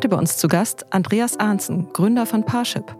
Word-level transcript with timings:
Heute 0.00 0.08
bei 0.08 0.16
uns 0.16 0.38
zu 0.38 0.48
Gast 0.48 0.94
Andreas 0.94 1.38
Arnzen, 1.38 1.88
Gründer 1.92 2.24
von 2.24 2.42
Parship. 2.46 2.96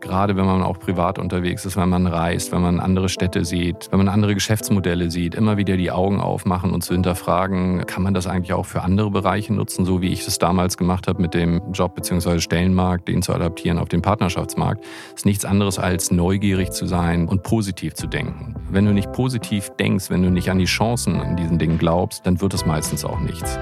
Gerade 0.00 0.34
wenn 0.34 0.44
man 0.44 0.64
auch 0.64 0.76
privat 0.76 1.20
unterwegs 1.20 1.64
ist, 1.64 1.76
wenn 1.76 1.88
man 1.88 2.08
reist, 2.08 2.50
wenn 2.50 2.62
man 2.62 2.80
andere 2.80 3.08
Städte 3.08 3.44
sieht, 3.44 3.86
wenn 3.92 3.98
man 3.98 4.08
andere 4.08 4.34
Geschäftsmodelle 4.34 5.08
sieht, 5.08 5.36
immer 5.36 5.56
wieder 5.56 5.76
die 5.76 5.92
Augen 5.92 6.20
aufmachen 6.20 6.72
und 6.72 6.82
zu 6.82 6.94
hinterfragen, 6.94 7.86
kann 7.86 8.02
man 8.02 8.12
das 8.12 8.26
eigentlich 8.26 8.54
auch 8.54 8.66
für 8.66 8.82
andere 8.82 9.12
Bereiche 9.12 9.54
nutzen, 9.54 9.84
so 9.84 10.02
wie 10.02 10.08
ich 10.08 10.26
es 10.26 10.38
damals 10.38 10.76
gemacht 10.76 11.06
habe 11.06 11.22
mit 11.22 11.32
dem 11.32 11.62
Job 11.70 11.94
bzw. 11.94 12.40
Stellenmarkt, 12.40 13.06
den 13.06 13.22
zu 13.22 13.32
adaptieren 13.32 13.78
auf 13.78 13.88
den 13.88 14.02
Partnerschaftsmarkt, 14.02 14.84
ist 15.14 15.24
nichts 15.24 15.44
anderes 15.44 15.78
als 15.78 16.10
neugierig 16.10 16.72
zu 16.72 16.86
sein 16.86 17.28
und 17.28 17.44
positiv 17.44 17.94
zu 17.94 18.08
denken. 18.08 18.56
Wenn 18.68 18.84
du 18.84 18.92
nicht 18.92 19.12
positiv 19.12 19.70
denkst, 19.78 20.10
wenn 20.10 20.24
du 20.24 20.30
nicht 20.30 20.50
an 20.50 20.58
die 20.58 20.64
Chancen 20.64 21.20
in 21.20 21.36
diesen 21.36 21.60
Dingen 21.60 21.78
glaubst, 21.78 22.26
dann 22.26 22.40
wird 22.40 22.52
es 22.52 22.66
meistens 22.66 23.04
auch 23.04 23.20
nichts. 23.20 23.60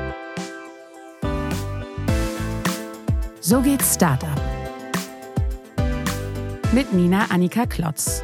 So 3.51 3.61
geht's 3.61 3.95
Startup 3.97 4.41
mit 6.73 6.93
Nina 6.93 7.27
Annika 7.31 7.67
Klotz. 7.67 8.23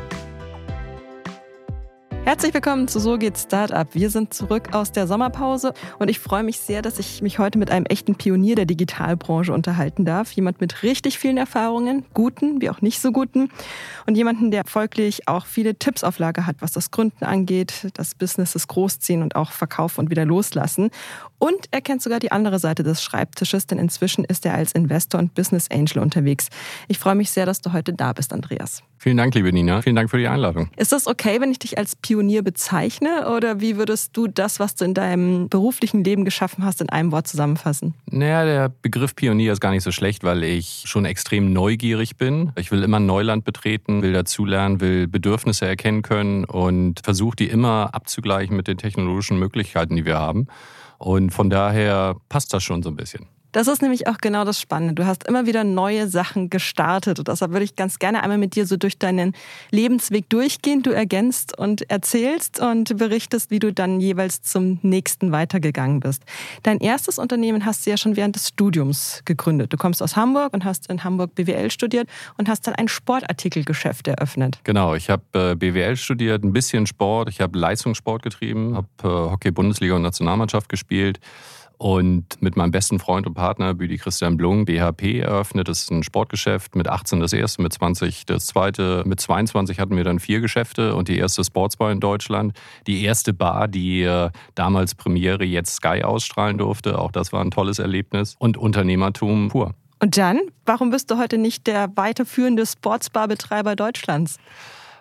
Herzlich 2.27 2.55
willkommen 2.55 2.89
zu 2.89 2.99
So 2.99 3.19
geht 3.19 3.39
Startup. 3.39 3.87
Wir 3.95 4.11
sind 4.11 4.35
zurück 4.35 4.75
aus 4.75 4.91
der 4.91 5.07
Sommerpause 5.07 5.73
und 6.01 6.09
ich 6.09 6.19
freue 6.19 6.43
mich 6.43 6.59
sehr, 6.59 6.83
dass 6.83 6.99
ich 6.99 7.23
mich 7.23 7.39
heute 7.39 7.57
mit 7.57 7.71
einem 7.71 7.87
echten 7.87 8.17
Pionier 8.17 8.57
der 8.57 8.67
Digitalbranche 8.67 9.53
unterhalten 9.53 10.05
darf. 10.05 10.33
Jemand 10.33 10.61
mit 10.61 10.83
richtig 10.83 11.21
vielen 11.21 11.37
Erfahrungen, 11.37 12.05
guten 12.15 12.61
wie 12.61 12.69
auch 12.69 12.81
nicht 12.81 13.01
so 13.01 13.13
guten 13.13 13.49
und 14.07 14.17
jemanden, 14.17 14.51
der 14.51 14.65
folglich 14.67 15.29
auch 15.29 15.47
viele 15.47 15.79
Tipps 15.79 16.03
auf 16.03 16.19
Lager 16.19 16.47
hat, 16.47 16.57
was 16.59 16.73
das 16.73 16.91
Gründen 16.91 17.25
angeht, 17.25 17.93
das 17.95 18.17
Businesses 18.17 18.67
großziehen 18.67 19.23
und 19.23 19.37
auch 19.37 19.53
verkaufen 19.53 20.01
und 20.01 20.11
wieder 20.11 20.25
loslassen. 20.25 20.91
Und 21.39 21.69
er 21.71 21.81
kennt 21.81 22.03
sogar 22.03 22.19
die 22.19 22.33
andere 22.33 22.59
Seite 22.59 22.83
des 22.83 23.05
Schreibtisches, 23.05 23.69
denn 23.69 23.79
inzwischen 23.79 24.25
ist 24.25 24.45
er 24.45 24.55
als 24.55 24.73
Investor 24.73 25.21
und 25.21 25.35
Business 25.35 25.71
Angel 25.71 26.01
unterwegs. 26.03 26.49
Ich 26.89 26.99
freue 26.99 27.15
mich 27.15 27.31
sehr, 27.31 27.47
dass 27.47 27.61
du 27.61 27.73
heute 27.73 27.93
da 27.93 28.13
bist, 28.13 28.33
Andreas. 28.33 28.83
Vielen 28.99 29.17
Dank, 29.17 29.35
liebe 29.35 29.53
Nina. 29.53 29.83
Vielen 29.83 29.97
Dank 29.97 30.11
für 30.11 30.19
die 30.19 30.27
Einladung. 30.27 30.71
Ist 30.77 30.93
das 30.93 31.07
okay, 31.07 31.41
wenn 31.41 31.51
ich 31.51 31.59
dich 31.59 31.79
als 31.79 31.97
Pionier 31.97 32.43
bezeichne? 32.43 33.31
Oder 33.31 33.61
wie 33.61 33.77
würdest 33.77 34.17
du 34.17 34.27
das, 34.27 34.59
was 34.59 34.75
du 34.75 34.85
in 34.85 34.95
deinem 34.95 35.49
beruflichen 35.49 36.03
Leben 36.03 36.25
geschaffen 36.25 36.65
hast, 36.65 36.81
in 36.81 36.89
einem 36.89 37.13
Wort 37.13 37.27
zusammenfassen? 37.27 37.95
Naja, 38.11 38.45
der 38.45 38.69
Begriff 38.69 39.15
Pionier 39.15 39.53
ist 39.53 39.61
gar 39.61 39.71
nicht 39.71 39.83
so 39.83 39.93
schlecht, 39.93 40.25
weil 40.25 40.43
ich 40.43 40.85
schon 40.87 41.05
extrem 41.05 41.53
neugierig 41.53 42.17
bin. 42.17 42.53
Ich 42.57 42.71
will 42.71 42.83
immer 42.83 43.01
Neuland 43.01 43.45
betreten, 43.45 44.03
will 44.03 44.13
dazulernen, 44.13 44.81
will 44.81 45.07
Bedürfnisse 45.07 45.67
erkennen 45.67 46.03
können 46.03 46.45
und 46.45 47.01
versuche 47.05 47.37
die 47.37 47.49
immer 47.49 47.91
abzugleichen 47.93 48.57
mit 48.57 48.67
den 48.67 48.79
technologischen 48.79 49.39
Möglichkeiten, 49.39 49.97
die 49.97 50.05
wir 50.05 50.19
haben. 50.19 50.47
Und 50.99 51.31
von 51.31 51.51
daher 51.51 52.17
passt 52.29 52.55
das 52.55 52.65
schon 52.65 52.83
so 52.83 52.89
ein 52.89 52.97
bisschen. 52.97 53.27
Das 53.53 53.69
ist 53.69 53.83
nämlich 53.83 54.07
auch 54.07 54.19
genau 54.19 54.45
das 54.45 54.61
Spannende. 54.61 54.95
Du 54.95 55.07
hast 55.07 55.27
immer 55.27 55.47
wieder 55.47 55.65
neue 55.65 56.09
Sachen 56.09 56.51
gestartet. 56.51 57.19
Und 57.19 57.29
deshalb 57.29 57.53
würde 57.53 57.65
ich 57.65 57.77
ganz 57.77 57.99
gerne 57.99 58.23
einmal 58.23 58.39
mit 58.39 58.55
dir 58.55 58.67
so 58.67 58.77
durch 58.77 58.99
deinen 58.99 59.35
Lebensweg 59.71 60.29
durchgehen. 60.29 60.83
Du 60.83 60.91
ergänzt 60.91 61.59
und 61.59 61.89
erzählst 61.91 62.61
und 62.61 62.97
berichtest, 62.97 63.51
wie 63.51 63.59
du 63.59 63.73
dann 63.73 64.01
jeweils 64.01 64.43
zum 64.43 64.79
nächsten 64.83 65.33
weitergegangen 65.33 66.01
bist. 66.01 66.23
Dein 66.63 66.79
erstes 66.79 67.19
Unternehmen 67.19 67.65
hast 67.65 67.87
du 67.87 67.91
ja 67.91 67.97
schon 67.97 68.17
während 68.17 68.37
des 68.37 68.49
Studiums 68.49 69.23
gegründet. 69.25 69.73
Du 69.73 69.77
kommst 69.77 70.03
aus 70.03 70.17
Hamburg 70.17 70.53
und 70.53 70.65
hast 70.65 70.89
in 70.91 71.05
Hamburg 71.05 71.35
BWL 71.35 71.71
studiert 71.71 72.09
und 72.37 72.49
hast 72.49 72.67
dann 72.67 72.75
ein 72.75 72.89
Sportartikelgeschäft 72.89 74.09
eröffnet. 74.09 74.59
Genau, 74.65 74.95
ich 74.95 75.09
habe 75.11 75.23
äh, 75.33 75.55
BWL 75.55 75.97
studiert, 75.97 76.45
ein 76.45 76.53
bisschen 76.53 76.87
Sport. 76.87 77.29
Ich 77.29 77.41
habe 77.41 77.59
Leistungssport 77.59 78.23
getrieben, 78.23 78.77
habe 78.77 78.89
äh, 79.03 79.31
Hockey, 79.31 79.51
Bundesliga 79.51 79.95
und 79.95 80.03
Nationalmannschaft 80.03 80.69
gespielt 80.69 81.21
und 81.79 82.41
mit 82.41 82.57
meinem 82.57 82.71
besten 82.71 82.99
Freund 82.99 83.27
und 83.27 83.35
Partner, 83.35 83.75
Büdi 83.75 83.99
Christian 83.99 84.37
Blung, 84.37 84.65
BHP 84.65 85.21
eröffnet. 85.21 85.69
Das 85.69 85.83
ist 85.83 85.91
ein 85.91 86.03
Sportgeschäft. 86.03 86.75
Mit 86.75 86.89
18 86.89 87.21
das 87.21 87.33
erste, 87.33 87.63
mit 87.63 87.73
20 87.73 88.25
das 88.27 88.47
zweite. 88.47 89.03
Mit 89.05 89.21
22 89.21 89.79
hatten 89.79 89.97
wir 89.97 90.05
dann 90.05 90.19
vier 90.19 90.41
Geschäfte 90.41 90.95
und 90.95 91.09
die 91.09 91.19
erste 91.19 91.45
Sportsbar 91.45 91.93
in 91.93 92.01
Deutschland. 92.01 92.59
Die 92.87 93.05
erste 93.05 93.35
Bar, 93.35 93.69
die 93.69 94.03
äh, 94.03 94.31
damals 94.55 94.95
Premiere, 94.95 95.45
jetzt 95.45 95.77
Sky 95.77 96.03
ausstrahlen 96.03 96.59
durfte. 96.59 96.99
Auch 96.99 97.13
das 97.13 97.33
war 97.33 97.43
ein 97.43 97.51
tolles 97.51 97.79
Erlebnis. 97.79 98.37
Und 98.39 98.57
Unternehmertum 98.57 99.49
pur. 99.49 99.75
Und 99.99 100.17
dann, 100.17 100.41
warum 100.65 100.91
bist 100.91 101.11
du 101.11 101.19
heute 101.19 101.39
nicht 101.39 101.67
der 101.67 101.91
weiterführende 101.95 102.65
Sportsbar-Betreiber 102.65 103.77
Deutschlands? 103.77 104.39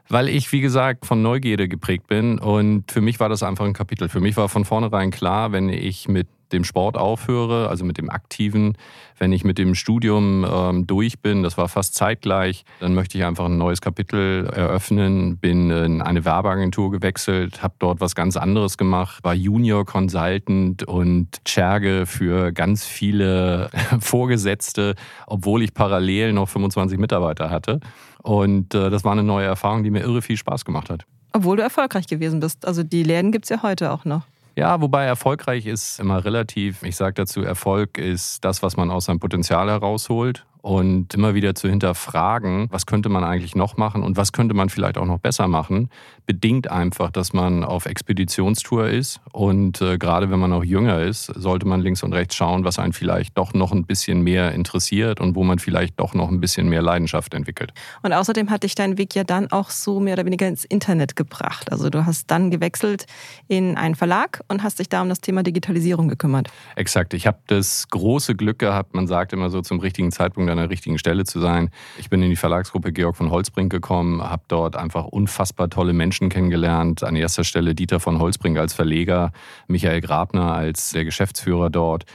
weil 0.08 0.30
ich, 0.30 0.52
wie 0.52 0.62
gesagt, 0.62 1.06
von 1.06 1.22
Neugierde 1.22 1.68
geprägt 1.68 2.08
bin. 2.08 2.38
Und 2.38 2.92
für 2.92 3.02
mich 3.02 3.20
war 3.20 3.30
das 3.30 3.44
einfach 3.44 3.66
ein 3.66 3.74
Kapitel. 3.74 4.10
Für 4.10 4.20
mich 4.20 4.38
war 4.38 4.50
von 4.50 4.66
vornherein 4.66 5.12
klar, 5.12 5.52
wenn 5.52 5.70
ich 5.70 6.08
mit 6.08 6.28
dem 6.52 6.64
Sport 6.64 6.98
aufhöre, 6.98 7.70
also 7.70 7.86
mit 7.86 7.98
dem 7.98 8.10
Aktiven, 8.10 8.78
wenn 9.18 9.32
ich 9.32 9.44
mit 9.44 9.58
dem 9.58 9.76
Studium 9.76 10.46
ähm, 10.50 10.88
durch 10.88 11.20
bin, 11.22 11.44
das 11.44 11.58
war 11.58 11.70
fast 11.70 11.96
zeitgleich, 11.96 12.66
dann 12.80 12.94
möchte 12.94 13.18
ich 13.18 13.24
einfach 13.24 13.46
ein 13.46 13.58
neues 13.58 13.82
Kapitel 13.82 14.46
eröffnen, 14.48 15.38
bin 15.38 15.70
in 15.72 16.02
eine 16.02 16.26
Werbeagentur 16.26 16.92
gewechselt, 16.92 17.64
habe 17.64 17.76
dort 17.80 18.02
was 18.02 18.16
ganz 18.16 18.38
anderes 18.38 18.78
gemacht, 18.78 19.24
war 19.24 19.34
Junior 19.34 19.86
Consultant 19.86 20.84
und 20.84 21.40
Scherge 21.48 22.06
für 22.06 22.52
ganz 22.52 22.86
viele 22.86 23.70
Vorgesetzte, 24.00 24.96
obwohl 25.28 25.64
ich 25.64 25.74
parallel 25.74 26.34
noch 26.34 26.50
25 26.50 27.00
Mitarbeiter 27.00 27.50
hatte. 27.50 27.80
Und 28.22 28.74
äh, 28.74 28.90
das 28.90 29.04
war 29.04 29.12
eine 29.12 29.24
neue 29.24 29.46
Erfahrung, 29.46 29.84
die 29.84 29.92
mir 29.92 30.02
irre 30.02 30.22
viel 30.22 30.38
Spaß 30.38 30.66
gemacht 30.66 30.90
hat. 30.90 31.06
Obwohl 31.32 31.58
du 31.58 31.64
erfolgreich 31.64 32.08
gewesen 32.08 32.40
bist. 32.40 32.66
Also 32.66 32.82
die 32.82 33.04
Läden 33.04 33.32
gibt 33.32 33.46
es 33.46 33.50
ja 33.50 33.62
heute 33.62 33.92
auch 33.92 34.06
noch. 34.06 34.24
Ja, 34.56 34.80
wobei 34.82 35.04
erfolgreich 35.04 35.66
ist 35.66 36.00
immer 36.00 36.24
relativ. 36.24 36.82
Ich 36.84 36.96
sage 36.96 37.14
dazu, 37.14 37.42
Erfolg 37.42 37.98
ist 37.98 38.46
das, 38.46 38.64
was 38.64 38.78
man 38.78 38.90
aus 38.90 39.06
seinem 39.06 39.20
Potenzial 39.20 39.70
herausholt 39.70 40.46
und 40.66 41.14
immer 41.14 41.36
wieder 41.36 41.54
zu 41.54 41.70
hinterfragen, 41.70 42.70
was 42.72 42.88
könnte 42.88 43.08
man 43.08 43.24
eigentlich 43.24 43.56
noch 43.56 43.78
machen 43.78 44.02
und 44.02 44.18
was 44.18 44.32
könnte 44.32 44.56
man 44.56 44.70
vielleicht 44.70 44.98
auch 44.98 45.06
noch 45.06 45.20
besser 45.20 45.48
machen, 45.48 45.92
bedingt 46.26 46.72
einfach, 46.72 47.12
dass 47.12 47.34
man 47.34 47.64
auf 47.64 47.86
Expeditionstour 47.86 48.88
ist 48.90 49.22
und 49.32 49.80
äh, 49.82 50.00
gerade 50.00 50.32
wenn 50.32 50.40
man 50.40 50.52
auch 50.54 50.64
jünger 50.64 51.04
ist, 51.04 51.26
sollte 51.26 51.68
man 51.68 51.82
links 51.82 52.02
und 52.02 52.14
rechts 52.14 52.34
schauen, 52.34 52.64
was 52.64 52.80
einen 52.80 52.94
vielleicht 52.94 53.38
doch 53.38 53.54
noch 53.54 53.74
ein 53.74 53.86
bisschen 53.86 54.22
mehr 54.22 54.54
interessiert 54.54 55.22
und 55.22 55.36
wo 55.36 55.44
man 55.44 55.60
vielleicht 55.60 56.00
doch 56.00 56.16
noch 56.16 56.30
ein 56.30 56.40
bisschen 56.40 56.68
mehr 56.68 56.82
Leidenschaft 56.82 57.36
entwickelt. 57.36 57.72
Und 58.02 58.12
außerdem 58.12 58.50
hat 58.50 58.64
dich 58.64 58.74
dein 58.74 58.98
Weg 58.98 59.14
ja 59.14 59.24
dann 59.24 59.52
auch 59.52 59.70
so 59.70 60.00
mehr 60.00 60.14
oder 60.14 60.26
weniger 60.26 60.48
ins 60.48 60.66
Internet 60.66 61.16
gebracht. 61.16 61.72
Also 61.72 61.92
du 61.92 62.08
hast 62.08 62.32
dann 62.32 62.50
gewechselt 62.50 63.06
in 63.48 63.78
einen 63.78 63.94
Verlag 63.94 64.42
und 64.48 64.64
hast 64.64 64.80
dich 64.80 64.90
da 64.90 65.04
um 65.04 65.10
das 65.10 65.22
Thema 65.22 65.44
Digitalisierung 65.44 66.08
gekümmert. 66.08 66.50
Exakt. 66.76 67.14
Ich 67.14 67.28
habe 67.28 67.38
das 67.46 67.88
große 67.90 68.34
Glück 68.34 68.58
gehabt, 68.58 68.96
man 68.96 69.06
sagt 69.06 69.32
immer 69.32 69.52
so 69.52 69.62
zum 69.62 69.80
richtigen 69.80 70.12
Zeitpunkt 70.12 70.55
an 70.58 70.64
der 70.64 70.70
richtigen 70.70 70.98
Stelle 70.98 71.26
zu 71.26 71.40
sein. 71.40 71.70
Ich 71.98 72.10
bin 72.10 72.22
in 72.22 72.30
die 72.30 72.36
Verlagsgruppe 72.36 72.92
Georg 72.92 73.16
von 73.16 73.32
Holzbrink 73.32 73.72
gekommen, 73.72 74.24
habe 74.24 74.44
dort 74.48 74.76
einfach 74.76 75.06
unfassbar 75.06 75.70
tolle 75.70 75.94
Menschen 75.94 76.30
kennengelernt. 76.30 77.04
An 77.04 77.16
erster 77.16 77.44
Stelle 77.44 77.76
Dieter 77.76 78.00
von 78.00 78.20
Holzbrink 78.20 78.58
als 78.58 78.74
Verleger, 78.74 79.32
Michael 79.68 80.02
Grabner 80.02 80.54
als 80.54 80.92
der 80.92 81.06
Geschäftsführer 81.06 81.70
dort 81.70 82.06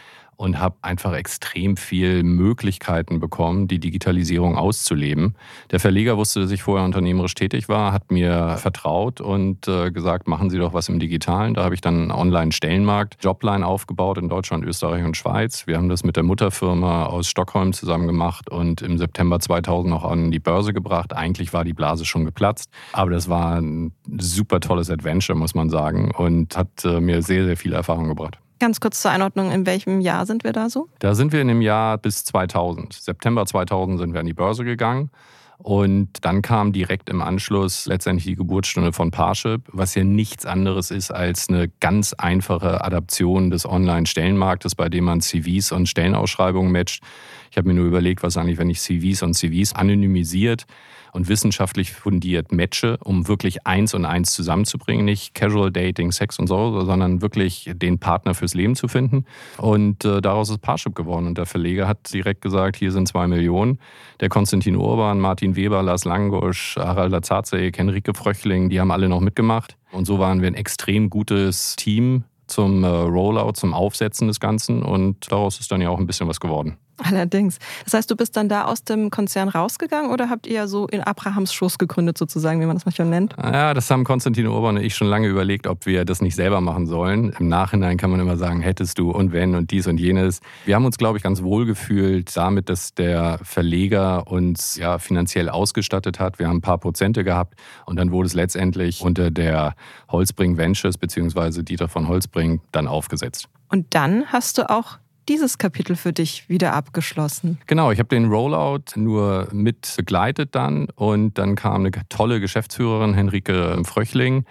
und 0.40 0.58
habe 0.58 0.76
einfach 0.80 1.12
extrem 1.12 1.76
viel 1.76 2.22
Möglichkeiten 2.22 3.20
bekommen, 3.20 3.68
die 3.68 3.78
Digitalisierung 3.78 4.56
auszuleben. 4.56 5.34
Der 5.70 5.80
Verleger 5.80 6.16
wusste, 6.16 6.40
dass 6.40 6.50
ich 6.50 6.62
vorher 6.62 6.86
unternehmerisch 6.86 7.34
tätig 7.34 7.68
war, 7.68 7.92
hat 7.92 8.10
mir 8.10 8.56
vertraut 8.56 9.20
und 9.20 9.68
äh, 9.68 9.90
gesagt, 9.90 10.28
machen 10.28 10.48
Sie 10.48 10.56
doch 10.56 10.72
was 10.72 10.88
im 10.88 10.98
Digitalen. 10.98 11.52
Da 11.52 11.62
habe 11.62 11.74
ich 11.74 11.82
dann 11.82 11.94
einen 11.94 12.10
Online-Stellenmarkt, 12.10 13.18
Jobline 13.22 13.66
aufgebaut 13.66 14.16
in 14.16 14.30
Deutschland, 14.30 14.64
Österreich 14.64 15.04
und 15.04 15.14
Schweiz. 15.14 15.66
Wir 15.66 15.76
haben 15.76 15.90
das 15.90 16.04
mit 16.04 16.16
der 16.16 16.22
Mutterfirma 16.22 17.04
aus 17.04 17.28
Stockholm 17.28 17.74
zusammen 17.74 18.06
gemacht 18.06 18.48
und 18.48 18.80
im 18.80 18.96
September 18.96 19.40
2000 19.40 19.90
noch 19.90 20.04
an 20.04 20.30
die 20.30 20.40
Börse 20.40 20.72
gebracht. 20.72 21.14
Eigentlich 21.14 21.52
war 21.52 21.64
die 21.64 21.74
Blase 21.74 22.06
schon 22.06 22.24
geplatzt, 22.24 22.70
aber 22.94 23.10
das 23.10 23.28
war 23.28 23.60
ein 23.60 23.92
super 24.18 24.60
tolles 24.60 24.88
Adventure, 24.88 25.36
muss 25.36 25.54
man 25.54 25.68
sagen, 25.68 26.12
und 26.16 26.56
hat 26.56 26.82
äh, 26.86 26.98
mir 26.98 27.20
sehr, 27.20 27.44
sehr 27.44 27.58
viel 27.58 27.74
Erfahrung 27.74 28.08
gebracht. 28.08 28.38
Ganz 28.60 28.78
kurz 28.78 29.00
zur 29.00 29.10
Einordnung, 29.10 29.50
in 29.50 29.64
welchem 29.64 30.02
Jahr 30.02 30.26
sind 30.26 30.44
wir 30.44 30.52
da 30.52 30.68
so? 30.68 30.88
Da 30.98 31.14
sind 31.14 31.32
wir 31.32 31.40
in 31.40 31.48
dem 31.48 31.62
Jahr 31.62 31.96
bis 31.96 32.24
2000. 32.24 32.92
September 32.92 33.46
2000 33.46 33.98
sind 33.98 34.12
wir 34.12 34.20
an 34.20 34.26
die 34.26 34.34
Börse 34.34 34.64
gegangen. 34.64 35.10
Und 35.56 36.24
dann 36.24 36.42
kam 36.42 36.72
direkt 36.72 37.08
im 37.08 37.22
Anschluss 37.22 37.86
letztendlich 37.86 38.26
die 38.26 38.36
Geburtsstunde 38.36 38.92
von 38.92 39.10
Parship, 39.10 39.62
was 39.72 39.94
ja 39.94 40.04
nichts 40.04 40.44
anderes 40.44 40.90
ist 40.90 41.10
als 41.10 41.48
eine 41.48 41.70
ganz 41.80 42.12
einfache 42.12 42.84
Adaption 42.84 43.50
des 43.50 43.64
Online-Stellenmarktes, 43.64 44.74
bei 44.74 44.90
dem 44.90 45.04
man 45.04 45.22
CVs 45.22 45.72
und 45.72 45.88
Stellenausschreibungen 45.88 46.70
matcht. 46.70 47.02
Ich 47.50 47.56
habe 47.56 47.68
mir 47.68 47.74
nur 47.74 47.86
überlegt, 47.86 48.22
was 48.22 48.36
eigentlich, 48.36 48.58
wenn 48.58 48.70
ich 48.70 48.80
CVs 48.80 49.22
und 49.22 49.34
CVs 49.34 49.74
anonymisiert 49.74 50.66
und 51.12 51.28
wissenschaftlich 51.28 51.92
fundiert 51.92 52.52
matche, 52.52 52.98
um 53.04 53.28
wirklich 53.28 53.66
eins 53.66 53.94
und 53.94 54.04
eins 54.04 54.32
zusammenzubringen. 54.32 55.04
Nicht 55.04 55.34
Casual 55.34 55.70
Dating, 55.70 56.12
Sex 56.12 56.38
und 56.38 56.46
so, 56.46 56.84
sondern 56.84 57.22
wirklich 57.22 57.70
den 57.74 57.98
Partner 57.98 58.34
fürs 58.34 58.54
Leben 58.54 58.74
zu 58.74 58.88
finden. 58.88 59.24
Und 59.58 60.04
äh, 60.04 60.20
daraus 60.20 60.50
ist 60.50 60.62
Parship 60.62 60.94
geworden. 60.94 61.26
Und 61.26 61.38
der 61.38 61.46
Verleger 61.46 61.88
hat 61.88 62.12
direkt 62.12 62.40
gesagt, 62.40 62.76
hier 62.76 62.92
sind 62.92 63.08
zwei 63.08 63.26
Millionen. 63.26 63.78
Der 64.20 64.28
Konstantin 64.28 64.76
Urban, 64.76 65.20
Martin 65.20 65.56
Weber, 65.56 65.82
Lars 65.82 66.04
Langosch, 66.04 66.76
Harald 66.76 67.12
Lazazek, 67.12 67.78
Henrike 67.78 68.14
Fröchling, 68.14 68.68
die 68.68 68.80
haben 68.80 68.90
alle 68.90 69.08
noch 69.08 69.20
mitgemacht. 69.20 69.76
Und 69.92 70.06
so 70.06 70.18
waren 70.18 70.40
wir 70.40 70.48
ein 70.48 70.54
extrem 70.54 71.10
gutes 71.10 71.76
Team 71.76 72.24
zum 72.46 72.84
äh, 72.84 72.86
Rollout, 72.88 73.52
zum 73.52 73.74
Aufsetzen 73.74 74.28
des 74.28 74.40
Ganzen. 74.40 74.82
Und 74.82 75.30
daraus 75.30 75.60
ist 75.60 75.70
dann 75.70 75.80
ja 75.80 75.88
auch 75.88 75.98
ein 75.98 76.06
bisschen 76.06 76.28
was 76.28 76.40
geworden. 76.40 76.76
Allerdings. 77.04 77.58
Das 77.84 77.94
heißt, 77.94 78.10
du 78.10 78.16
bist 78.16 78.36
dann 78.36 78.48
da 78.48 78.64
aus 78.64 78.84
dem 78.84 79.10
Konzern 79.10 79.48
rausgegangen 79.48 80.10
oder 80.10 80.30
habt 80.30 80.46
ihr 80.46 80.68
so 80.68 80.86
in 80.86 81.00
Abrahams 81.00 81.52
Schoß 81.52 81.78
gegründet, 81.78 82.18
sozusagen, 82.18 82.60
wie 82.60 82.66
man 82.66 82.76
das 82.76 82.84
manchmal 82.84 83.08
nennt? 83.08 83.34
Ja, 83.42 83.74
das 83.74 83.90
haben 83.90 84.04
Konstantin 84.04 84.46
Urban 84.46 84.76
und 84.76 84.82
ich 84.82 84.94
schon 84.94 85.08
lange 85.08 85.28
überlegt, 85.28 85.66
ob 85.66 85.86
wir 85.86 86.04
das 86.04 86.20
nicht 86.20 86.34
selber 86.34 86.60
machen 86.60 86.86
sollen. 86.86 87.34
Im 87.38 87.48
Nachhinein 87.48 87.96
kann 87.96 88.10
man 88.10 88.20
immer 88.20 88.36
sagen, 88.36 88.60
hättest 88.60 88.98
du 88.98 89.10
und 89.10 89.32
wenn 89.32 89.54
und 89.54 89.70
dies 89.70 89.86
und 89.86 89.98
jenes. 89.98 90.40
Wir 90.64 90.74
haben 90.74 90.84
uns, 90.84 90.98
glaube 90.98 91.18
ich, 91.18 91.22
ganz 91.22 91.42
wohl 91.42 91.66
gefühlt 91.66 92.36
damit, 92.36 92.68
dass 92.68 92.94
der 92.94 93.38
Verleger 93.42 94.26
uns 94.26 94.76
ja 94.76 94.98
finanziell 94.98 95.48
ausgestattet 95.48 96.20
hat. 96.20 96.38
Wir 96.38 96.48
haben 96.48 96.58
ein 96.58 96.62
paar 96.62 96.78
Prozente 96.78 97.24
gehabt 97.24 97.54
und 97.86 97.96
dann 97.96 98.12
wurde 98.12 98.26
es 98.26 98.34
letztendlich 98.34 99.02
unter 99.02 99.30
der 99.30 99.74
Holzbring 100.10 100.56
Ventures 100.56 100.98
bzw. 100.98 101.62
Dieter 101.62 101.88
von 101.88 102.08
Holzbring 102.08 102.60
dann 102.72 102.86
aufgesetzt. 102.86 103.48
Und 103.68 103.94
dann 103.94 104.26
hast 104.26 104.58
du 104.58 104.68
auch 104.68 104.98
dieses 105.30 105.58
Kapitel 105.58 105.94
für 105.94 106.12
dich 106.12 106.48
wieder 106.48 106.74
abgeschlossen? 106.74 107.58
Genau, 107.66 107.92
ich 107.92 108.00
habe 108.00 108.08
den 108.08 108.26
Rollout 108.26 108.96
nur 108.96 109.48
mit 109.52 109.94
begleitet 109.96 110.54
dann 110.54 110.88
und 110.96 111.38
dann 111.38 111.54
kam 111.54 111.86
eine 111.86 111.92
tolle 112.08 112.40
Geschäftsführerin, 112.40 113.14
Henrike 113.14 113.80
Fröchling. 113.84 114.44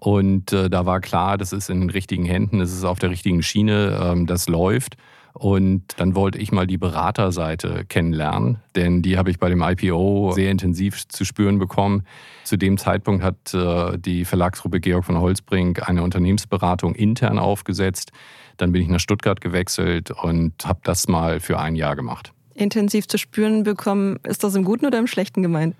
Und 0.00 0.52
äh, 0.52 0.70
da 0.70 0.86
war 0.86 1.00
klar, 1.00 1.36
das 1.36 1.52
ist 1.52 1.68
in 1.68 1.80
den 1.80 1.90
richtigen 1.90 2.24
Händen, 2.24 2.58
das 2.58 2.72
ist 2.72 2.82
auf 2.82 2.98
der 2.98 3.10
richtigen 3.10 3.42
Schiene, 3.42 4.00
ähm, 4.02 4.26
das 4.26 4.48
läuft. 4.48 4.96
Und 5.34 5.84
dann 5.96 6.14
wollte 6.14 6.38
ich 6.38 6.50
mal 6.50 6.66
die 6.66 6.76
Beraterseite 6.76 7.84
kennenlernen, 7.88 8.58
denn 8.74 9.02
die 9.02 9.16
habe 9.16 9.30
ich 9.30 9.38
bei 9.38 9.48
dem 9.48 9.62
IPO 9.62 10.32
sehr 10.34 10.50
intensiv 10.50 11.08
zu 11.08 11.24
spüren 11.24 11.58
bekommen. 11.58 12.04
Zu 12.44 12.56
dem 12.56 12.76
Zeitpunkt 12.76 13.22
hat 13.22 13.54
äh, 13.54 13.98
die 13.98 14.24
Verlagsgruppe 14.24 14.80
Georg 14.80 15.04
von 15.04 15.18
Holzbrink 15.18 15.88
eine 15.88 16.02
Unternehmensberatung 16.02 16.94
intern 16.94 17.38
aufgesetzt. 17.38 18.12
Dann 18.56 18.72
bin 18.72 18.82
ich 18.82 18.88
nach 18.88 19.00
Stuttgart 19.00 19.40
gewechselt 19.40 20.10
und 20.10 20.52
habe 20.64 20.80
das 20.84 21.08
mal 21.08 21.40
für 21.40 21.58
ein 21.58 21.74
Jahr 21.74 21.96
gemacht. 21.96 22.32
Intensiv 22.54 23.08
zu 23.08 23.18
spüren 23.18 23.62
bekommen, 23.62 24.18
ist 24.24 24.44
das 24.44 24.54
im 24.54 24.64
Guten 24.64 24.86
oder 24.86 24.98
im 24.98 25.06
Schlechten 25.06 25.42
gemeint? 25.42 25.74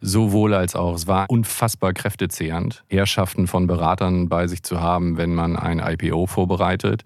Sowohl 0.00 0.54
als 0.54 0.74
auch. 0.74 0.94
Es 0.94 1.06
war 1.06 1.26
unfassbar 1.28 1.92
kräftezehrend, 1.92 2.84
Herrschaften 2.88 3.46
von 3.46 3.66
Beratern 3.66 4.28
bei 4.28 4.46
sich 4.46 4.62
zu 4.62 4.80
haben, 4.80 5.16
wenn 5.16 5.34
man 5.34 5.56
ein 5.56 5.78
IPO 5.78 6.26
vorbereitet. 6.26 7.02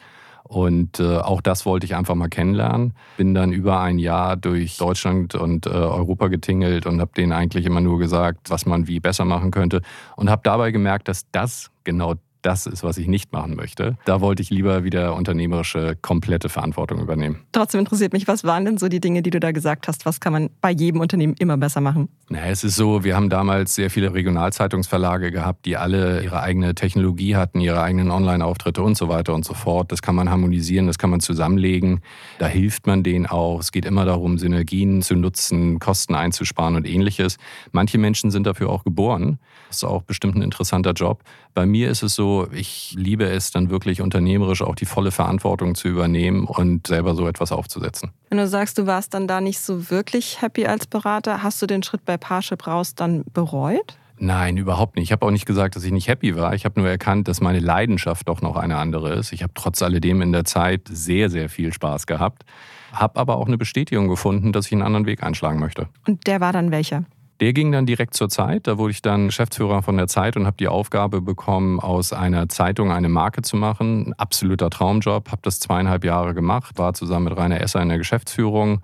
Und 0.50 0.98
äh, 0.98 1.18
auch 1.18 1.40
das 1.40 1.64
wollte 1.64 1.86
ich 1.86 1.94
einfach 1.94 2.16
mal 2.16 2.28
kennenlernen. 2.28 2.94
Bin 3.16 3.34
dann 3.34 3.52
über 3.52 3.80
ein 3.80 4.00
Jahr 4.00 4.36
durch 4.36 4.78
Deutschland 4.78 5.36
und 5.36 5.66
äh, 5.66 5.70
Europa 5.70 6.26
getingelt 6.26 6.86
und 6.86 7.00
habe 7.00 7.12
denen 7.16 7.30
eigentlich 7.30 7.66
immer 7.66 7.80
nur 7.80 8.00
gesagt, 8.00 8.50
was 8.50 8.66
man 8.66 8.88
wie 8.88 8.98
besser 8.98 9.24
machen 9.24 9.52
könnte. 9.52 9.80
Und 10.16 10.28
habe 10.28 10.42
dabei 10.42 10.72
gemerkt, 10.72 11.06
dass 11.06 11.30
das 11.30 11.70
genau 11.84 12.16
das 12.42 12.66
ist, 12.66 12.82
was 12.82 12.98
ich 12.98 13.06
nicht 13.06 13.32
machen 13.32 13.54
möchte. 13.54 13.96
Da 14.04 14.20
wollte 14.20 14.42
ich 14.42 14.50
lieber 14.50 14.84
wieder 14.84 15.14
unternehmerische, 15.14 15.96
komplette 16.00 16.48
Verantwortung 16.48 17.00
übernehmen. 17.00 17.40
Trotzdem 17.52 17.80
interessiert 17.80 18.12
mich, 18.12 18.28
was 18.28 18.44
waren 18.44 18.64
denn 18.64 18.78
so 18.78 18.88
die 18.88 19.00
Dinge, 19.00 19.22
die 19.22 19.30
du 19.30 19.40
da 19.40 19.52
gesagt 19.52 19.88
hast? 19.88 20.06
Was 20.06 20.20
kann 20.20 20.32
man 20.32 20.50
bei 20.60 20.70
jedem 20.70 21.00
Unternehmen 21.00 21.34
immer 21.38 21.56
besser 21.56 21.80
machen? 21.80 22.08
Na, 22.28 22.46
es 22.46 22.64
ist 22.64 22.76
so, 22.76 23.04
wir 23.04 23.16
haben 23.16 23.28
damals 23.28 23.74
sehr 23.74 23.90
viele 23.90 24.14
Regionalzeitungsverlage 24.14 25.30
gehabt, 25.30 25.66
die 25.66 25.76
alle 25.76 26.22
ihre 26.22 26.42
eigene 26.42 26.74
Technologie 26.74 27.36
hatten, 27.36 27.60
ihre 27.60 27.82
eigenen 27.82 28.10
Online-Auftritte 28.10 28.82
und 28.82 28.96
so 28.96 29.08
weiter 29.08 29.34
und 29.34 29.44
so 29.44 29.54
fort. 29.54 29.92
Das 29.92 30.00
kann 30.00 30.14
man 30.14 30.30
harmonisieren, 30.30 30.86
das 30.86 30.98
kann 30.98 31.10
man 31.10 31.20
zusammenlegen. 31.20 32.00
Da 32.38 32.46
hilft 32.46 32.86
man 32.86 33.02
denen 33.02 33.26
auch. 33.26 33.60
Es 33.60 33.72
geht 33.72 33.84
immer 33.84 34.04
darum, 34.04 34.38
Synergien 34.38 35.02
zu 35.02 35.14
nutzen, 35.14 35.78
Kosten 35.78 36.14
einzusparen 36.14 36.76
und 36.76 36.86
ähnliches. 36.86 37.36
Manche 37.72 37.98
Menschen 37.98 38.30
sind 38.30 38.46
dafür 38.46 38.70
auch 38.70 38.84
geboren. 38.84 39.38
Das 39.70 39.76
ist 39.76 39.84
auch 39.84 40.02
bestimmt 40.02 40.34
ein 40.34 40.42
interessanter 40.42 40.90
Job. 40.90 41.22
Bei 41.54 41.64
mir 41.64 41.90
ist 41.90 42.02
es 42.02 42.16
so, 42.16 42.48
ich 42.52 42.92
liebe 42.98 43.24
es 43.24 43.52
dann 43.52 43.70
wirklich 43.70 44.00
unternehmerisch 44.00 44.62
auch 44.62 44.74
die 44.74 44.84
volle 44.84 45.12
Verantwortung 45.12 45.76
zu 45.76 45.86
übernehmen 45.86 46.44
und 46.44 46.88
selber 46.88 47.14
so 47.14 47.28
etwas 47.28 47.52
aufzusetzen. 47.52 48.10
Wenn 48.30 48.38
du 48.38 48.48
sagst, 48.48 48.78
du 48.78 48.88
warst 48.88 49.14
dann 49.14 49.28
da 49.28 49.40
nicht 49.40 49.60
so 49.60 49.88
wirklich 49.88 50.42
happy 50.42 50.66
als 50.66 50.88
Berater, 50.88 51.44
hast 51.44 51.62
du 51.62 51.66
den 51.66 51.84
Schritt 51.84 52.04
bei 52.04 52.16
Parship 52.16 52.66
raus 52.66 52.96
dann 52.96 53.22
bereut? 53.32 53.96
Nein, 54.18 54.56
überhaupt 54.56 54.96
nicht. 54.96 55.04
Ich 55.04 55.12
habe 55.12 55.24
auch 55.24 55.30
nicht 55.30 55.46
gesagt, 55.46 55.76
dass 55.76 55.84
ich 55.84 55.92
nicht 55.92 56.08
happy 56.08 56.34
war. 56.34 56.52
Ich 56.52 56.64
habe 56.64 56.80
nur 56.80 56.88
erkannt, 56.90 57.28
dass 57.28 57.40
meine 57.40 57.60
Leidenschaft 57.60 58.28
doch 58.28 58.42
noch 58.42 58.56
eine 58.56 58.76
andere 58.76 59.14
ist. 59.14 59.32
Ich 59.32 59.44
habe 59.44 59.52
trotz 59.54 59.82
alledem 59.82 60.20
in 60.20 60.32
der 60.32 60.44
Zeit 60.44 60.88
sehr, 60.90 61.30
sehr 61.30 61.48
viel 61.48 61.72
Spaß 61.72 62.08
gehabt, 62.08 62.42
habe 62.90 63.20
aber 63.20 63.36
auch 63.36 63.46
eine 63.46 63.56
Bestätigung 63.56 64.08
gefunden, 64.08 64.50
dass 64.50 64.66
ich 64.66 64.72
einen 64.72 64.82
anderen 64.82 65.06
Weg 65.06 65.22
einschlagen 65.22 65.60
möchte. 65.60 65.88
Und 66.08 66.26
der 66.26 66.40
war 66.40 66.52
dann 66.52 66.72
welcher? 66.72 67.04
Der 67.40 67.54
ging 67.54 67.72
dann 67.72 67.86
direkt 67.86 68.12
zur 68.12 68.28
Zeit. 68.28 68.66
Da 68.66 68.76
wurde 68.76 68.90
ich 68.90 69.00
dann 69.00 69.28
Geschäftsführer 69.28 69.82
von 69.82 69.96
der 69.96 70.08
Zeit 70.08 70.36
und 70.36 70.44
habe 70.46 70.58
die 70.58 70.68
Aufgabe 70.68 71.22
bekommen, 71.22 71.80
aus 71.80 72.12
einer 72.12 72.50
Zeitung 72.50 72.92
eine 72.92 73.08
Marke 73.08 73.40
zu 73.40 73.56
machen. 73.56 74.08
Ein 74.08 74.12
absoluter 74.18 74.68
Traumjob. 74.68 75.30
Habe 75.30 75.40
das 75.42 75.58
zweieinhalb 75.58 76.04
Jahre 76.04 76.34
gemacht, 76.34 76.76
war 76.76 76.92
zusammen 76.92 77.24
mit 77.26 77.38
Rainer 77.38 77.58
Esser 77.62 77.80
in 77.80 77.88
der 77.88 77.96
Geschäftsführung. 77.96 78.82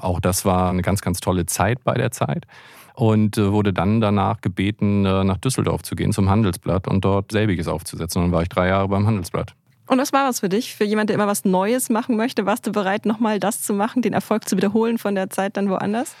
Auch 0.00 0.20
das 0.20 0.44
war 0.44 0.68
eine 0.68 0.82
ganz, 0.82 1.00
ganz 1.00 1.20
tolle 1.20 1.46
Zeit 1.46 1.82
bei 1.82 1.94
der 1.94 2.10
Zeit. 2.10 2.46
Und 2.94 3.38
äh, 3.38 3.50
wurde 3.50 3.72
dann 3.72 4.02
danach 4.02 4.42
gebeten, 4.42 5.06
äh, 5.06 5.24
nach 5.24 5.38
Düsseldorf 5.38 5.82
zu 5.82 5.96
gehen 5.96 6.12
zum 6.12 6.28
Handelsblatt 6.28 6.86
und 6.86 7.04
dort 7.04 7.32
selbiges 7.32 7.68
aufzusetzen. 7.68 8.20
Und 8.20 8.28
dann 8.28 8.32
war 8.32 8.42
ich 8.42 8.50
drei 8.50 8.68
Jahre 8.68 8.88
beim 8.88 9.06
Handelsblatt. 9.06 9.54
Und 9.86 9.98
was 9.98 10.12
war 10.12 10.28
was 10.28 10.40
für 10.40 10.48
dich? 10.50 10.74
Für 10.74 10.84
jemanden, 10.84 11.08
der 11.08 11.14
immer 11.16 11.26
was 11.26 11.44
Neues 11.44 11.88
machen 11.88 12.16
möchte, 12.16 12.46
warst 12.46 12.66
du 12.66 12.72
bereit, 12.72 13.06
nochmal 13.06 13.40
das 13.40 13.62
zu 13.62 13.72
machen, 13.72 14.02
den 14.02 14.12
Erfolg 14.12 14.48
zu 14.48 14.56
wiederholen 14.56 14.98
von 14.98 15.14
der 15.14 15.30
Zeit 15.30 15.56
dann 15.56 15.70
woanders? 15.70 16.14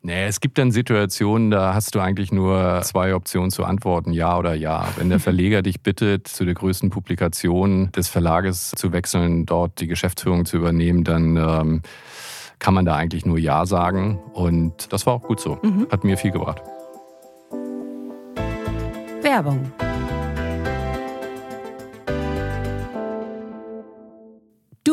Nee, 0.00 0.26
es 0.26 0.40
gibt 0.40 0.58
dann 0.58 0.70
Situationen, 0.70 1.50
da 1.50 1.74
hast 1.74 1.94
du 1.94 2.00
eigentlich 2.00 2.30
nur 2.30 2.80
zwei 2.82 3.14
Optionen 3.14 3.50
zu 3.50 3.64
antworten, 3.64 4.12
ja 4.12 4.38
oder 4.38 4.54
ja. 4.54 4.86
Wenn 4.96 5.08
der 5.08 5.20
Verleger 5.20 5.62
dich 5.62 5.82
bittet, 5.82 6.28
zu 6.28 6.44
der 6.44 6.54
größten 6.54 6.90
Publikation 6.90 7.90
des 7.92 8.08
Verlages 8.08 8.70
zu 8.70 8.92
wechseln, 8.92 9.44
dort 9.44 9.80
die 9.80 9.88
Geschäftsführung 9.88 10.44
zu 10.44 10.56
übernehmen, 10.56 11.04
dann 11.04 11.36
ähm, 11.36 11.82
kann 12.58 12.74
man 12.74 12.84
da 12.84 12.96
eigentlich 12.96 13.26
nur 13.26 13.38
ja 13.38 13.66
sagen. 13.66 14.18
Und 14.32 14.92
das 14.92 15.04
war 15.06 15.14
auch 15.14 15.22
gut 15.22 15.40
so. 15.40 15.58
Mhm. 15.62 15.88
Hat 15.90 16.04
mir 16.04 16.16
viel 16.16 16.30
gebracht. 16.30 16.62
Werbung. 19.22 19.72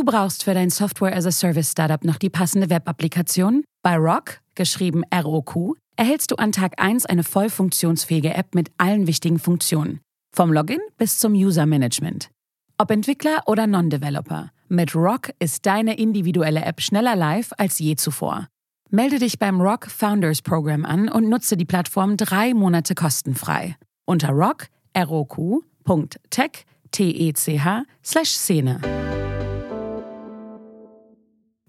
Brauchst 0.06 0.44
für 0.44 0.54
dein 0.54 0.70
Software 0.70 1.16
as 1.16 1.26
a 1.26 1.32
Service 1.32 1.72
Startup 1.72 2.04
noch 2.04 2.18
die 2.18 2.30
passende 2.30 2.70
Web-Applikation? 2.70 3.64
Bei 3.82 3.98
Rock 3.98 4.40
geschrieben 4.56 5.04
ROQ, 5.14 5.76
erhältst 5.98 6.32
du 6.32 6.36
an 6.36 6.52
Tag 6.52 6.82
1 6.82 7.06
eine 7.06 7.24
voll 7.24 7.50
funktionsfähige 7.50 8.34
App 8.34 8.56
mit 8.56 8.72
allen 8.78 9.08
wichtigen 9.08 9.40
Funktionen. 9.40 10.00
Vom 10.34 10.54
Login 10.54 10.80
bis 10.98 11.20
zum 11.20 11.34
User-Management. 11.34 12.30
Ob 12.78 12.92
Entwickler 12.92 13.44
oder 13.48 13.68
Non-Developer, 13.68 14.52
mit 14.68 14.96
Rock 14.96 15.32
ist 15.40 15.66
deine 15.66 15.98
individuelle 15.98 16.64
App 16.64 16.82
schneller 16.82 17.16
live 17.16 17.52
als 17.58 17.80
je 17.80 17.96
zuvor. 17.96 18.48
Melde 18.90 19.20
dich 19.20 19.40
beim 19.40 19.62
Rock 19.62 19.88
Founders 19.90 20.42
Program 20.42 20.86
an 20.86 21.10
und 21.10 21.30
nutze 21.30 21.58
die 21.58 21.66
Plattform 21.66 22.18
drei 22.18 22.54
Monate 22.54 22.96
kostenfrei. 22.96 23.76
Unter 24.06 24.30
rock, 24.30 24.68
roq.tech, 24.98 26.66
T-E-C-H, 26.92 27.84
slash 28.04 28.30
Szene. 28.30 29.25